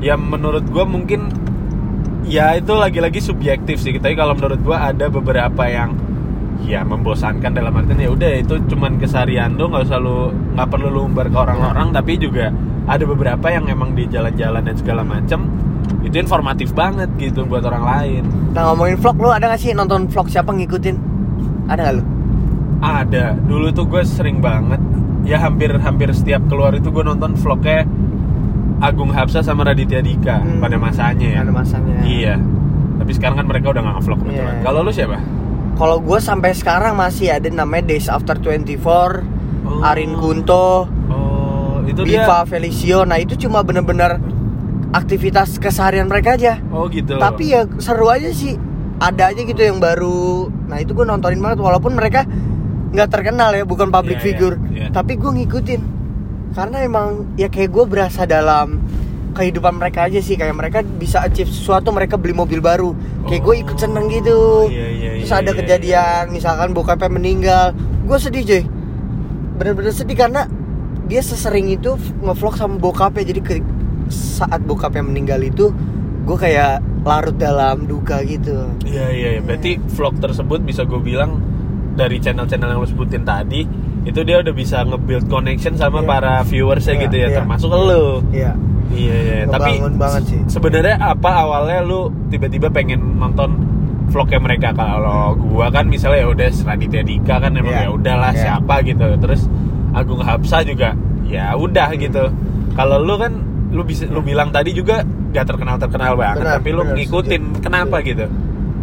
ya 0.00 0.16
menurut 0.18 0.64
gua 0.72 0.88
mungkin 0.88 1.30
ya 2.26 2.56
itu 2.56 2.72
lagi-lagi 2.74 3.20
subjektif 3.22 3.80
sih. 3.80 3.96
Tapi 3.96 4.16
kalau 4.16 4.34
menurut 4.34 4.60
gua 4.64 4.90
ada 4.90 5.06
beberapa 5.06 5.64
yang 5.68 5.94
ya 6.64 6.84
membosankan 6.84 7.56
dalam 7.56 7.72
artian 7.72 8.00
ya 8.04 8.12
udah 8.12 8.32
itu 8.36 8.60
cuman 8.68 9.00
keseharian 9.00 9.56
lo 9.56 9.72
nggak 9.72 9.88
usah 9.88 9.96
lu 9.96 10.28
nggak 10.52 10.68
perlu 10.68 10.92
lu 10.92 11.00
umbar 11.08 11.32
ke 11.32 11.38
orang-orang 11.40 11.88
tapi 11.88 12.20
juga 12.20 12.52
ada 12.84 13.00
beberapa 13.08 13.48
yang 13.48 13.64
emang 13.64 13.96
di 13.96 14.04
jalan-jalan 14.04 14.68
dan 14.68 14.76
segala 14.76 15.00
macem 15.00 15.48
itu 16.04 16.20
informatif 16.20 16.76
banget 16.76 17.08
gitu 17.16 17.48
buat 17.48 17.64
orang 17.64 17.80
lain 17.80 18.22
Nah 18.50 18.74
ngomongin 18.74 18.98
vlog 18.98 19.16
lu 19.22 19.30
ada 19.30 19.46
gak 19.46 19.62
sih 19.62 19.70
nonton 19.70 20.10
vlog 20.10 20.26
siapa 20.26 20.50
ngikutin? 20.50 20.96
Ada 21.70 21.80
gak 21.86 21.94
lu? 21.94 22.04
Ada. 22.82 23.24
Dulu 23.38 23.66
tuh 23.70 23.86
gue 23.86 24.02
sering 24.02 24.42
banget. 24.42 24.82
Ya 25.22 25.38
hampir-hampir 25.38 26.10
setiap 26.10 26.42
keluar 26.50 26.74
itu 26.74 26.90
gue 26.90 27.04
nonton 27.06 27.38
vlognya 27.38 27.86
Agung 28.80 29.10
Hapsa 29.10 29.40
sama 29.40 29.62
Raditya 29.62 30.00
Dika 30.00 30.40
Hmm. 30.40 30.58
pada 30.58 30.76
masanya 30.76 31.28
ya. 31.30 31.38
Ada 31.40 31.52
masanya. 31.52 31.94
Iya. 32.00 32.34
Tapi 32.96 33.10
sekarang 33.12 33.36
kan 33.36 33.46
mereka 33.46 33.70
udah 33.70 33.82
gak 33.82 33.94
nge-vlog 33.96 34.18
kebetulan. 34.20 34.54
Iya. 34.54 34.62
Kalau 34.62 34.78
lu 34.80 34.90
siapa? 34.90 35.16
Kalau 35.72 35.96
gue 35.98 36.18
sampai 36.18 36.50
sekarang 36.52 36.92
masih 36.94 37.28
ada 37.30 37.48
namanya 37.48 37.84
Days 37.86 38.06
After 38.06 38.34
24 38.34 39.24
Oh. 39.60 39.80
Arin 39.82 40.12
Kunto 40.14 40.88
Oh, 41.06 41.80
itu 41.82 42.00
Viva 42.02 42.24
dia. 42.38 42.48
Felicio 42.48 43.04
Nah 43.04 43.16
itu 43.16 43.36
cuma 43.38 43.60
bener-bener 43.60 44.16
aktivitas 44.90 45.56
keseharian 45.56 46.04
mereka 46.04 46.34
aja 46.34 46.58
Oh 46.68 46.88
gitu. 46.88 47.14
Tapi 47.14 47.44
ya 47.50 47.68
seru 47.76 48.08
aja 48.08 48.28
sih 48.30 48.56
Ada 48.98 49.30
aja 49.30 49.40
gitu 49.40 49.56
yang 49.58 49.76
baru 49.76 50.48
Nah 50.66 50.78
itu 50.78 50.90
gue 50.90 51.04
nontonin 51.04 51.38
banget 51.38 51.60
Walaupun 51.60 51.92
mereka 51.92 52.24
nggak 52.90 53.08
terkenal 53.08 53.52
ya 53.52 53.62
Bukan 53.62 53.88
public 53.88 54.16
Iya, 54.16 54.20
iya, 54.20 54.26
figure 54.26 54.56
iya. 54.70 54.86
Tapi 54.90 55.12
gue 55.14 55.30
ngikutin 55.30 55.80
Karena 56.50 56.82
emang 56.82 57.30
ya 57.38 57.46
kayak 57.46 57.70
gue 57.70 57.84
berasa 57.86 58.26
dalam 58.26 58.82
kehidupan 59.34 59.78
mereka 59.78 60.10
aja 60.10 60.18
sih. 60.18 60.34
Kayak 60.34 60.56
mereka 60.58 60.78
bisa 60.82 61.22
achieve 61.22 61.50
sesuatu 61.50 61.94
Mereka 61.94 62.18
beli 62.18 62.34
mobil 62.34 62.58
baru. 62.58 62.94
Kayak 63.26 63.42
gue 63.46 63.54
ikut 63.66 63.76
seneng 63.78 64.10
gitu. 64.10 64.66
Iya, 64.70 64.86
iya, 64.90 65.10
Terus 65.22 65.30
iya, 65.30 65.40
ada 65.42 65.52
iya, 65.54 65.58
kejadian 65.62 66.22
Misalkan 66.34 66.68
bokapnya 66.74 67.10
meninggal. 67.10 67.66
Gue 68.06 68.18
sedih 68.18 68.42
cuy. 68.42 68.62
Bener-bener 69.60 69.94
sedih 69.94 70.18
karena 70.18 70.46
Dia 71.10 71.22
sesering 71.26 71.70
itu 71.70 71.94
ngevlog 72.22 72.54
sama 72.58 72.78
bokapnya. 72.78 73.24
Jadi 73.30 73.40
ke, 73.42 73.52
saat 74.10 74.62
bokapnya 74.66 75.06
meninggal 75.06 75.40
itu 75.42 75.70
Gue 76.26 76.36
kayak 76.36 76.84
larut 77.04 77.36
dalam 77.40 77.88
duka 77.88 78.20
gitu. 78.28 78.68
Iya 78.84 79.08
iya, 79.08 79.28
iya. 79.38 79.40
berarti 79.40 79.80
vlog 79.96 80.20
tersebut 80.20 80.60
bisa 80.60 80.84
gue 80.84 81.00
bilang 81.00 81.40
dari 81.96 82.20
channel-channel 82.20 82.76
yang 82.76 82.80
lu 82.80 82.88
sebutin 82.88 83.24
tadi 83.24 83.64
itu 84.02 84.20
dia 84.22 84.40
udah 84.40 84.50
bisa 84.50 84.80
nge-build 84.82 85.26
connection 85.26 85.74
sama 85.74 86.00
Iya. 86.00 86.08
para 86.08 86.32
viewersnya 86.42 86.94
Iya, 86.94 87.02
gitu 87.02 87.16
ya, 87.16 87.26
iya. 87.26 87.36
termasuk 87.36 87.70
lu. 87.70 88.04
Iya 88.30 88.52
Iya 88.90 89.16
iya, 89.16 89.36
tapi 89.46 89.78
Ngebangun 89.78 89.94
banget 89.96 90.22
sih. 90.26 90.40
Sebenarnya 90.48 90.98
apa 90.98 91.30
awalnya 91.38 91.78
lu 91.80 92.00
tiba-tiba 92.26 92.66
pengen 92.68 92.98
nonton 93.16 93.54
vlognya 94.10 94.42
mereka 94.42 94.74
kalau 94.74 95.30
gua 95.36 95.70
kan 95.70 95.86
misalnya 95.86 96.26
ya 96.26 96.28
udah 96.28 96.48
Raditya 96.50 97.02
Dika 97.04 97.38
kan 97.38 97.54
emang 97.54 97.70
Iya. 97.70 97.86
ya 97.86 97.90
udahlah 97.92 98.32
Iya. 98.32 98.42
siapa 98.42 98.74
gitu. 98.82 99.06
Terus 99.16 99.46
Agung 99.90 100.18
Hapsa 100.18 100.62
juga 100.62 100.98
ya 101.22 101.54
udah 101.54 101.94
gitu. 101.94 102.34
Kalau 102.72 102.98
lu 102.98 103.14
kan 103.14 103.30
lu 103.70 103.86
bisa 103.86 104.02
lu 104.04 104.18
bilang 104.18 104.50
tadi 104.50 104.74
juga 104.74 105.06
gak 105.30 105.46
terkenal 105.46 105.78
terkenal 105.78 106.18
banget 106.18 106.42
Benar, 106.42 106.54
tapi 106.58 106.68
lu 106.72 106.82
benar, 106.82 106.94
ngikutin 106.96 107.42
setuju. 107.46 107.62
kenapa 107.62 107.96
gitu? 108.02 108.26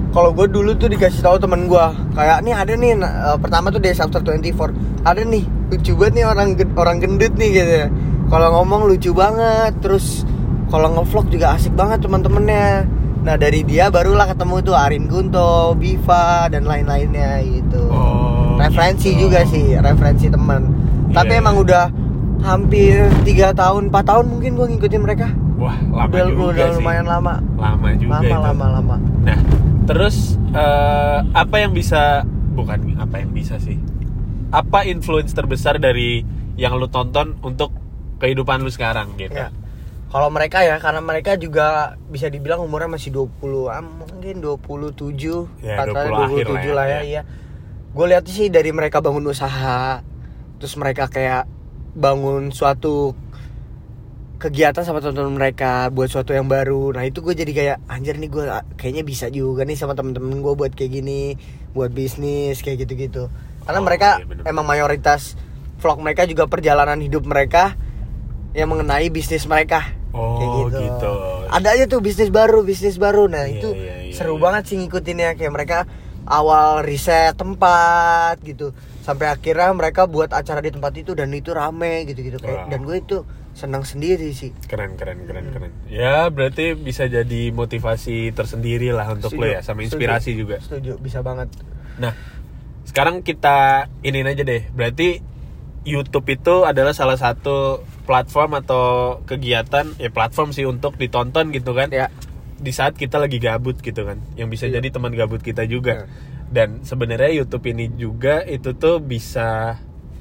Kalau 0.09 0.31
gue 0.31 0.47
dulu 0.47 0.71
tuh 0.73 0.87
dikasih 0.87 1.19
tahu 1.19 1.37
temen 1.37 1.65
gue 1.65 1.85
kayak 2.13 2.41
nih 2.41 2.53
ada 2.53 2.73
nih 2.73 2.91
eh, 2.95 3.37
pertama 3.37 3.67
tuh 3.67 3.77
Days 3.77 3.97
After 3.97 4.19
24 4.19 4.73
ada 5.03 5.21
nih 5.21 5.43
lucu 5.67 5.93
banget 5.93 6.13
nih 6.13 6.25
orang 6.25 6.47
orang 6.73 6.97
gendut 6.97 7.33
nih 7.33 7.49
gitu 7.53 7.73
ya 7.77 7.87
kalau 8.27 8.47
ngomong 8.53 8.85
lucu 8.85 9.11
banget 9.11 9.71
terus 9.77 10.23
kalau 10.67 10.91
ngevlog 10.91 11.27
juga 11.27 11.53
asik 11.53 11.71
banget 11.73 12.01
teman-temannya 12.01 12.87
nah 13.19 13.35
dari 13.35 13.61
dia 13.61 13.87
barulah 13.87 14.23
ketemu 14.25 14.55
tuh 14.61 14.73
Arin 14.73 15.05
Gunto, 15.05 15.75
Biva 15.75 16.47
dan 16.47 16.63
lain-lainnya 16.63 17.39
gitu 17.41 17.83
Oh, 17.87 18.55
referensi 18.57 19.11
gitu. 19.11 19.27
juga 19.27 19.43
sih 19.43 19.75
referensi 19.75 20.27
teman 20.27 20.71
tapi 21.09 21.31
Iya, 21.31 21.39
emang 21.39 21.55
iya. 21.55 21.63
udah 21.63 21.85
hampir 22.39 22.95
tiga 23.21 23.51
tahun 23.51 23.89
4 23.89 23.99
tahun 24.05 24.25
mungkin 24.27 24.51
gue 24.53 24.65
ngikutin 24.69 25.01
mereka 25.01 25.27
Wah, 25.57 25.73
lama 25.89 26.07
udah, 26.07 26.23
juga 26.25 26.43
udah 26.53 26.67
sih. 26.69 26.75
lumayan 26.77 27.05
lama 27.05 27.33
Lama 27.55 27.87
juga 27.95 28.11
lama 28.13 28.23
itu. 28.23 28.37
lama 28.45 28.65
lama 28.71 28.95
Nah, 29.25 29.39
terus 29.88 30.36
eh, 30.52 31.19
apa 31.32 31.56
yang 31.63 31.71
bisa 31.71 32.28
bukan 32.54 33.00
apa 33.00 33.23
yang 33.23 33.32
bisa 33.32 33.58
sih? 33.58 33.80
Apa 34.52 34.84
influence 34.84 35.32
terbesar 35.32 35.80
dari 35.80 36.28
yang 36.60 36.76
lu 36.76 36.91
tonton 36.91 37.39
untuk 37.39 37.71
kehidupan 38.19 38.62
lu 38.62 38.71
sekarang 38.71 39.15
gitu? 39.15 39.34
Ya. 39.34 39.50
Kalau 40.08 40.32
mereka 40.32 40.63
ya 40.63 40.80
karena 40.80 41.04
mereka 41.04 41.36
juga 41.36 42.00
bisa 42.08 42.32
dibilang 42.32 42.63
umurnya 42.63 42.88
masih 42.88 43.12
20 43.12 43.67
ah, 43.67 43.84
mungkin 43.84 44.39
27 44.39 45.60
Ya, 45.60 45.84
20 45.84 45.91
katakanlah 45.91 46.28
akhir 46.32 46.45
lah 46.47 46.63
ya, 46.63 46.73
lah 46.76 46.86
ya, 46.88 46.95
ya. 46.95 47.02
iya. 47.04 47.21
Gue 47.91 48.06
lihat 48.12 48.23
sih 48.28 48.47
dari 48.47 48.71
mereka 48.71 49.04
bangun 49.04 49.28
usaha 49.28 50.00
terus 50.58 50.73
mereka 50.80 51.12
kayak 51.12 51.45
bangun 51.97 52.54
suatu 52.54 53.17
kegiatan 54.38 54.82
sama 54.82 55.02
teman-teman 55.02 55.34
mereka 55.34 55.89
buat 55.89 56.08
suatu 56.08 56.32
yang 56.32 56.45
baru. 56.45 56.93
Nah 56.93 57.04
itu 57.04 57.19
gue 57.19 57.34
jadi 57.34 57.52
kayak 57.52 57.78
anjir 57.86 58.15
nih 58.15 58.30
gue 58.30 58.45
kayaknya 58.78 59.02
bisa 59.02 59.26
juga 59.28 59.65
nih 59.65 59.73
sama 59.73 59.93
temen-temen 59.93 60.39
gue 60.39 60.54
buat 60.54 60.71
kayak 60.71 60.91
gini 60.93 61.34
buat 61.73 61.89
bisnis 61.89 62.62
kayak 62.62 62.86
gitu-gitu. 62.86 63.34
Karena 63.65 63.80
Oh, 63.80 63.84
mereka 63.84 64.10
iya 64.17 64.26
bener-bener. 64.26 64.47
emang 64.47 64.65
mayoritas 64.65 65.34
vlog 65.78 66.00
mereka 66.00 66.23
juga 66.23 66.45
perjalanan 66.45 66.97
hidup 66.97 67.26
mereka 67.26 67.73
yang 68.54 68.69
mengenai 68.69 69.10
bisnis 69.10 69.45
mereka. 69.45 69.93
Oh, 70.13 70.39
kayak 70.39 70.82
gitu. 70.82 71.12
ada 71.47 71.67
aja 71.73 71.86
tuh 71.86 72.00
bisnis 72.00 72.30
baru 72.30 72.62
bisnis 72.62 72.95
baru. 72.95 73.26
Nah 73.26 73.45
Iya, 73.45 73.54
itu 73.58 73.69
iya, 73.73 73.95
iya, 74.08 74.13
seru 74.13 74.38
iya. 74.38 74.41
banget 74.41 74.63
sih 74.69 74.76
ngikutinnya. 74.78 75.34
Kayak 75.34 75.54
mereka 75.54 75.78
awal 76.26 76.82
riset 76.82 77.34
tempat 77.34 78.38
gitu 78.41 78.73
sampai 79.07 79.31
akhirnya 79.31 79.71
mereka 79.71 80.03
buat 80.03 80.27
acara 80.29 80.59
di 80.59 80.67
tempat 80.67 80.91
itu 80.93 81.15
dan 81.15 81.31
itu 81.31 81.55
rame 81.55 82.03
gitu 82.03 82.19
gitu 82.21 82.37
kayak 82.37 82.67
Wow. 82.67 82.69
dan 82.69 82.79
gue 82.83 82.97
itu 82.99 83.17
senang 83.53 83.81
sendiri 83.81 84.29
sih 84.31 84.51
Keren, 84.61 84.93
keren, 84.93 85.23
keren, 85.23 85.47
keren. 85.49 85.71
Ya, 85.87 86.27
berarti 86.27 86.75
bisa 86.75 87.07
jadi 87.07 87.49
motivasi 87.49 88.29
tersendiri 88.29 88.91
lah 88.91 89.07
untuk 89.09 89.31
lo 89.33 89.41
Setuju, 89.41 89.55
ya, 89.55 89.59
sama 89.61 89.79
setuju, 89.79 89.87
inspirasi 89.89 90.29
juga. 90.35 90.55
setuju 90.59 90.99
bisa 90.99 91.23
banget 91.23 91.47
Nah, 91.97 92.11
sekarang 92.83 93.19
kita 93.21 93.87
ini 94.01 94.21
aja 94.21 94.43
deh. 94.43 94.69
Berarti 94.69 95.17
YouTube 95.81 96.27
itu 96.29 96.61
adalah 96.61 96.91
salah 96.91 97.15
satu 97.15 97.79
platform 98.03 98.59
atau 98.59 98.83
kegiatan 99.23 99.87
ya 99.95 100.07
platform 100.07 100.51
sih 100.51 100.63
untuk 100.63 100.93
ditonton 100.93 101.49
gitu 101.49 101.71
kan. 101.71 101.89
ya 101.89 102.11
Di 102.53 102.69
saat 102.69 102.93
kita 102.93 103.17
lagi 103.17 103.37
gabut 103.37 103.79
gitu 103.79 104.03
kan. 104.03 104.21
Yang 104.33 104.49
bisa 104.51 104.65
Iya. 104.65 104.77
jadi 104.77 104.87
teman 104.91 105.09
gabut 105.11 105.39
kita 105.39 105.63
juga. 105.63 106.03
Ya. 106.03 106.26
Dan 106.47 106.81
sebenarnya 106.81 107.31
YouTube 107.36 107.67
ini 107.67 107.91
juga 107.91 108.41
itu 108.41 108.71
tuh 108.71 108.97
bisa 108.97 109.75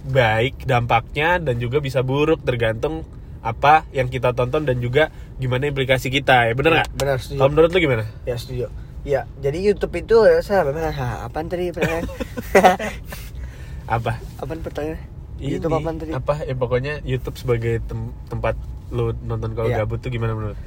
baik 0.05 0.63
dampaknya 0.65 1.39
dan 1.39 1.57
juga 1.57 1.79
bisa 1.79 1.99
buruk 2.01 2.43
tergantung 2.43 3.03
apa 3.41 3.87
yang 3.91 4.07
kita 4.07 4.31
tonton 4.33 4.63
dan 4.63 4.79
juga 4.79 5.11
gimana 5.37 5.67
implikasi 5.67 6.11
kita 6.11 6.47
ya 6.47 6.55
bener 6.55 6.73
nggak? 6.79 6.89
benar 6.95 7.17
setuju 7.19 7.39
Kalau 7.39 7.51
menurut 7.51 7.71
lu 7.71 7.79
gimana? 7.81 8.05
ya 8.23 8.35
setuju 8.35 8.67
ya 9.03 9.23
jadi 9.37 9.59
YouTube 9.65 9.95
itu 9.97 10.17
ya 10.21 10.39
saya 10.43 10.67
apaan 11.23 11.47
tadi 11.47 11.71
pertanyaan 11.71 12.07
Apa? 13.87 14.19
apaan 14.39 14.61
pertanyaan 14.67 14.99
Ini, 15.39 15.59
YouTube 15.59 15.75
apaan 15.75 15.97
tadi 15.97 16.11
apa 16.11 16.35
ya 16.43 16.55
pokoknya 16.55 16.95
YouTube 17.03 17.37
sebagai 17.37 17.79
tem- 17.83 18.15
tempat 18.27 18.59
lu 18.89 19.15
nonton 19.23 19.55
kalau 19.55 19.69
Iya. 19.69 19.83
gabut 19.83 19.99
tuh 19.99 20.09
gimana 20.09 20.33
menurut? 20.33 20.59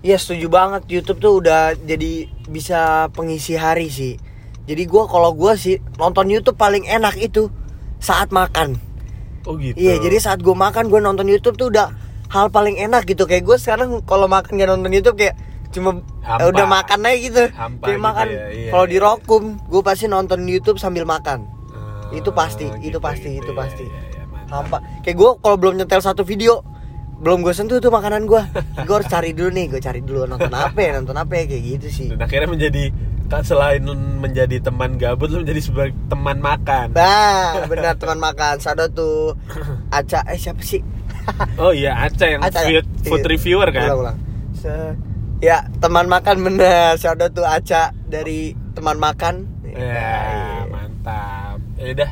Iya 0.00 0.16
setuju 0.16 0.48
banget 0.48 0.82
YouTube 0.88 1.18
tuh 1.18 1.40
udah 1.40 1.72
jadi 1.74 2.28
bisa 2.46 3.08
pengisi 3.10 3.54
hari 3.54 3.88
sih. 3.88 4.16
Jadi 4.66 4.82
gua 4.86 5.10
kalau 5.10 5.34
gua 5.34 5.58
sih 5.58 5.82
nonton 5.98 6.30
YouTube 6.30 6.56
paling 6.56 6.86
enak 6.86 7.18
itu 7.18 7.50
saat 7.98 8.30
makan. 8.30 8.78
Oh 9.46 9.58
gitu. 9.58 9.74
Iya 9.74 9.98
jadi 9.98 10.16
saat 10.22 10.38
gua 10.42 10.54
makan 10.54 10.86
gua 10.86 11.02
nonton 11.02 11.26
YouTube 11.26 11.58
tuh 11.58 11.70
udah 11.74 11.90
hal 12.32 12.48
paling 12.48 12.80
enak 12.80 13.04
gitu 13.04 13.28
kayak 13.28 13.44
gue 13.44 13.60
sekarang 13.60 14.00
kalau 14.08 14.24
makan 14.24 14.56
gak 14.56 14.72
nonton 14.72 14.88
YouTube 14.88 15.20
kayak 15.20 15.36
cuma 15.68 16.00
Hampa. 16.24 16.40
eh, 16.40 16.48
udah 16.48 16.64
makan 16.64 16.98
aja 17.04 17.16
gitu. 17.20 17.42
Hampa 17.52 17.84
kayak 17.84 17.96
gitu 18.00 18.04
makan 18.08 18.26
ya, 18.28 18.44
iya, 18.48 18.70
kalau 18.72 18.86
di 18.88 18.96
iya. 18.96 19.04
Rokum 19.04 19.42
gue 19.68 19.82
pasti 19.84 20.04
nonton 20.08 20.40
YouTube 20.48 20.80
sambil 20.80 21.04
makan. 21.04 21.44
Ah, 21.76 22.08
itu 22.16 22.32
pasti, 22.32 22.72
itu 22.80 22.88
gitu, 22.88 22.98
pasti, 23.04 23.36
gitu. 23.36 23.44
itu 23.44 23.52
Iya, 23.52 23.60
pasti. 23.60 23.84
iya, 23.84 24.00
iya. 24.16 24.48
Hampa. 24.48 24.80
Kayak 25.04 25.16
gue 25.20 25.30
kalau 25.44 25.56
belum 25.60 25.74
nyetel 25.76 26.00
satu 26.00 26.24
video 26.24 26.64
belum 27.22 27.46
gue 27.46 27.54
sentuh 27.54 27.78
tuh 27.78 27.94
makanan 27.94 28.26
gue. 28.26 28.42
gue 28.82 28.94
harus 28.98 29.06
cari 29.06 29.30
dulu 29.30 29.54
nih, 29.54 29.66
gue 29.70 29.80
cari 29.80 30.02
dulu 30.02 30.26
nonton 30.26 30.50
apa 30.50 30.78
ya, 30.82 30.90
nonton 30.98 31.14
apa 31.14 31.32
ya 31.38 31.44
kayak 31.46 31.62
gitu 31.78 31.88
sih. 31.88 32.06
Dan 32.10 32.18
akhirnya 32.18 32.50
menjadi 32.50 32.84
tak 33.30 33.48
selain 33.48 33.80
menjadi 34.20 34.60
teman 34.60 35.00
gabut 35.00 35.32
lu 35.32 35.40
menjadi 35.46 35.62
sebagai 35.62 35.94
teman 36.10 36.42
makan. 36.42 36.92
Nah, 36.92 37.64
benar 37.70 37.96
teman 37.96 38.18
makan. 38.20 38.60
Sado 38.60 38.90
tuh 38.92 39.38
Aca 39.88 40.26
eh 40.28 40.36
siapa 40.36 40.60
sih? 40.60 40.82
Oh 41.56 41.70
iya, 41.70 41.94
Aca 41.94 42.26
yang 42.26 42.42
Aca, 42.42 42.60
food, 42.66 42.84
food 43.06 43.22
iya. 43.24 43.30
reviewer 43.30 43.68
kan? 43.70 43.86
Ulang, 43.88 44.00
ulang. 44.02 44.16
Se- 44.58 44.98
ya, 45.40 45.64
teman 45.78 46.10
makan 46.10 46.36
bener. 46.42 46.98
Sado 46.98 47.30
tuh 47.30 47.46
Aca 47.46 47.94
dari 48.10 48.52
teman 48.74 48.98
makan. 48.98 49.46
Ya, 49.72 50.66
mantap. 50.68 51.62
Ya 51.78 51.94
udah. 51.94 52.10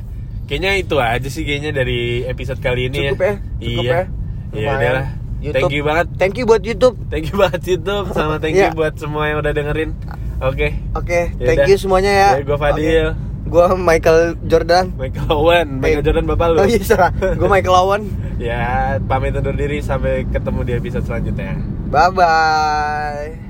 Kayaknya 0.49 0.71
itu 0.83 0.97
aja 0.99 1.29
sih 1.31 1.43
kayaknya 1.47 1.71
dari 1.71 2.27
episode 2.27 2.59
kali 2.59 2.91
ini 2.91 3.13
Cukup 3.13 3.23
ya, 3.23 3.35
cukup 3.63 3.85
iya. 3.87 3.95
ya. 3.95 4.05
Iya, 4.53 4.71
udahlah. 4.73 5.07
YouTube. 5.39 5.55
Thank 5.57 5.73
you 5.73 5.83
banget. 5.83 6.07
Thank 6.15 6.35
you 6.37 6.45
buat 6.45 6.63
YouTube. 6.63 6.97
Thank 7.07 7.25
you 7.27 7.37
banget 7.37 7.61
YouTube 7.67 8.07
sama 8.11 8.37
thank 8.37 8.55
you 8.55 8.67
Iya. 8.67 8.77
buat 8.77 8.95
semua 8.95 9.25
yang 9.27 9.41
udah 9.41 9.53
dengerin. 9.53 9.91
Oke. 10.41 10.69
Oke, 10.93 11.33
Yaudah. 11.33 11.47
thank 11.47 11.65
you 11.67 11.77
semuanya 11.77 12.13
ya. 12.13 12.29
Ya, 12.35 12.43
gua 12.43 12.57
Fadil. 12.57 13.07
Oke. 13.11 13.29
Gua 13.47 13.67
Michael 13.75 14.21
Jordan. 14.43 14.93
Michael 14.95 15.27
Owen, 15.29 15.69
Michael 15.81 16.01
Eh, 16.01 16.07
Jordan 16.07 16.25
bapak 16.25 16.47
lu. 16.51 16.59
Oh 16.61 16.67
iya, 16.67 16.81
salah. 16.81 17.11
Gua 17.35 17.49
Michael 17.57 17.73
Owen. 17.75 18.03
Ya, 18.37 18.63
pamit 19.03 19.33
undur 19.33 19.53
diri 19.53 19.81
sampai 19.81 20.25
ketemu 20.25 20.61
di 20.63 20.73
episode 20.75 21.05
selanjutnya. 21.05 21.57
Bye 21.89 22.11
bye. 22.11 23.50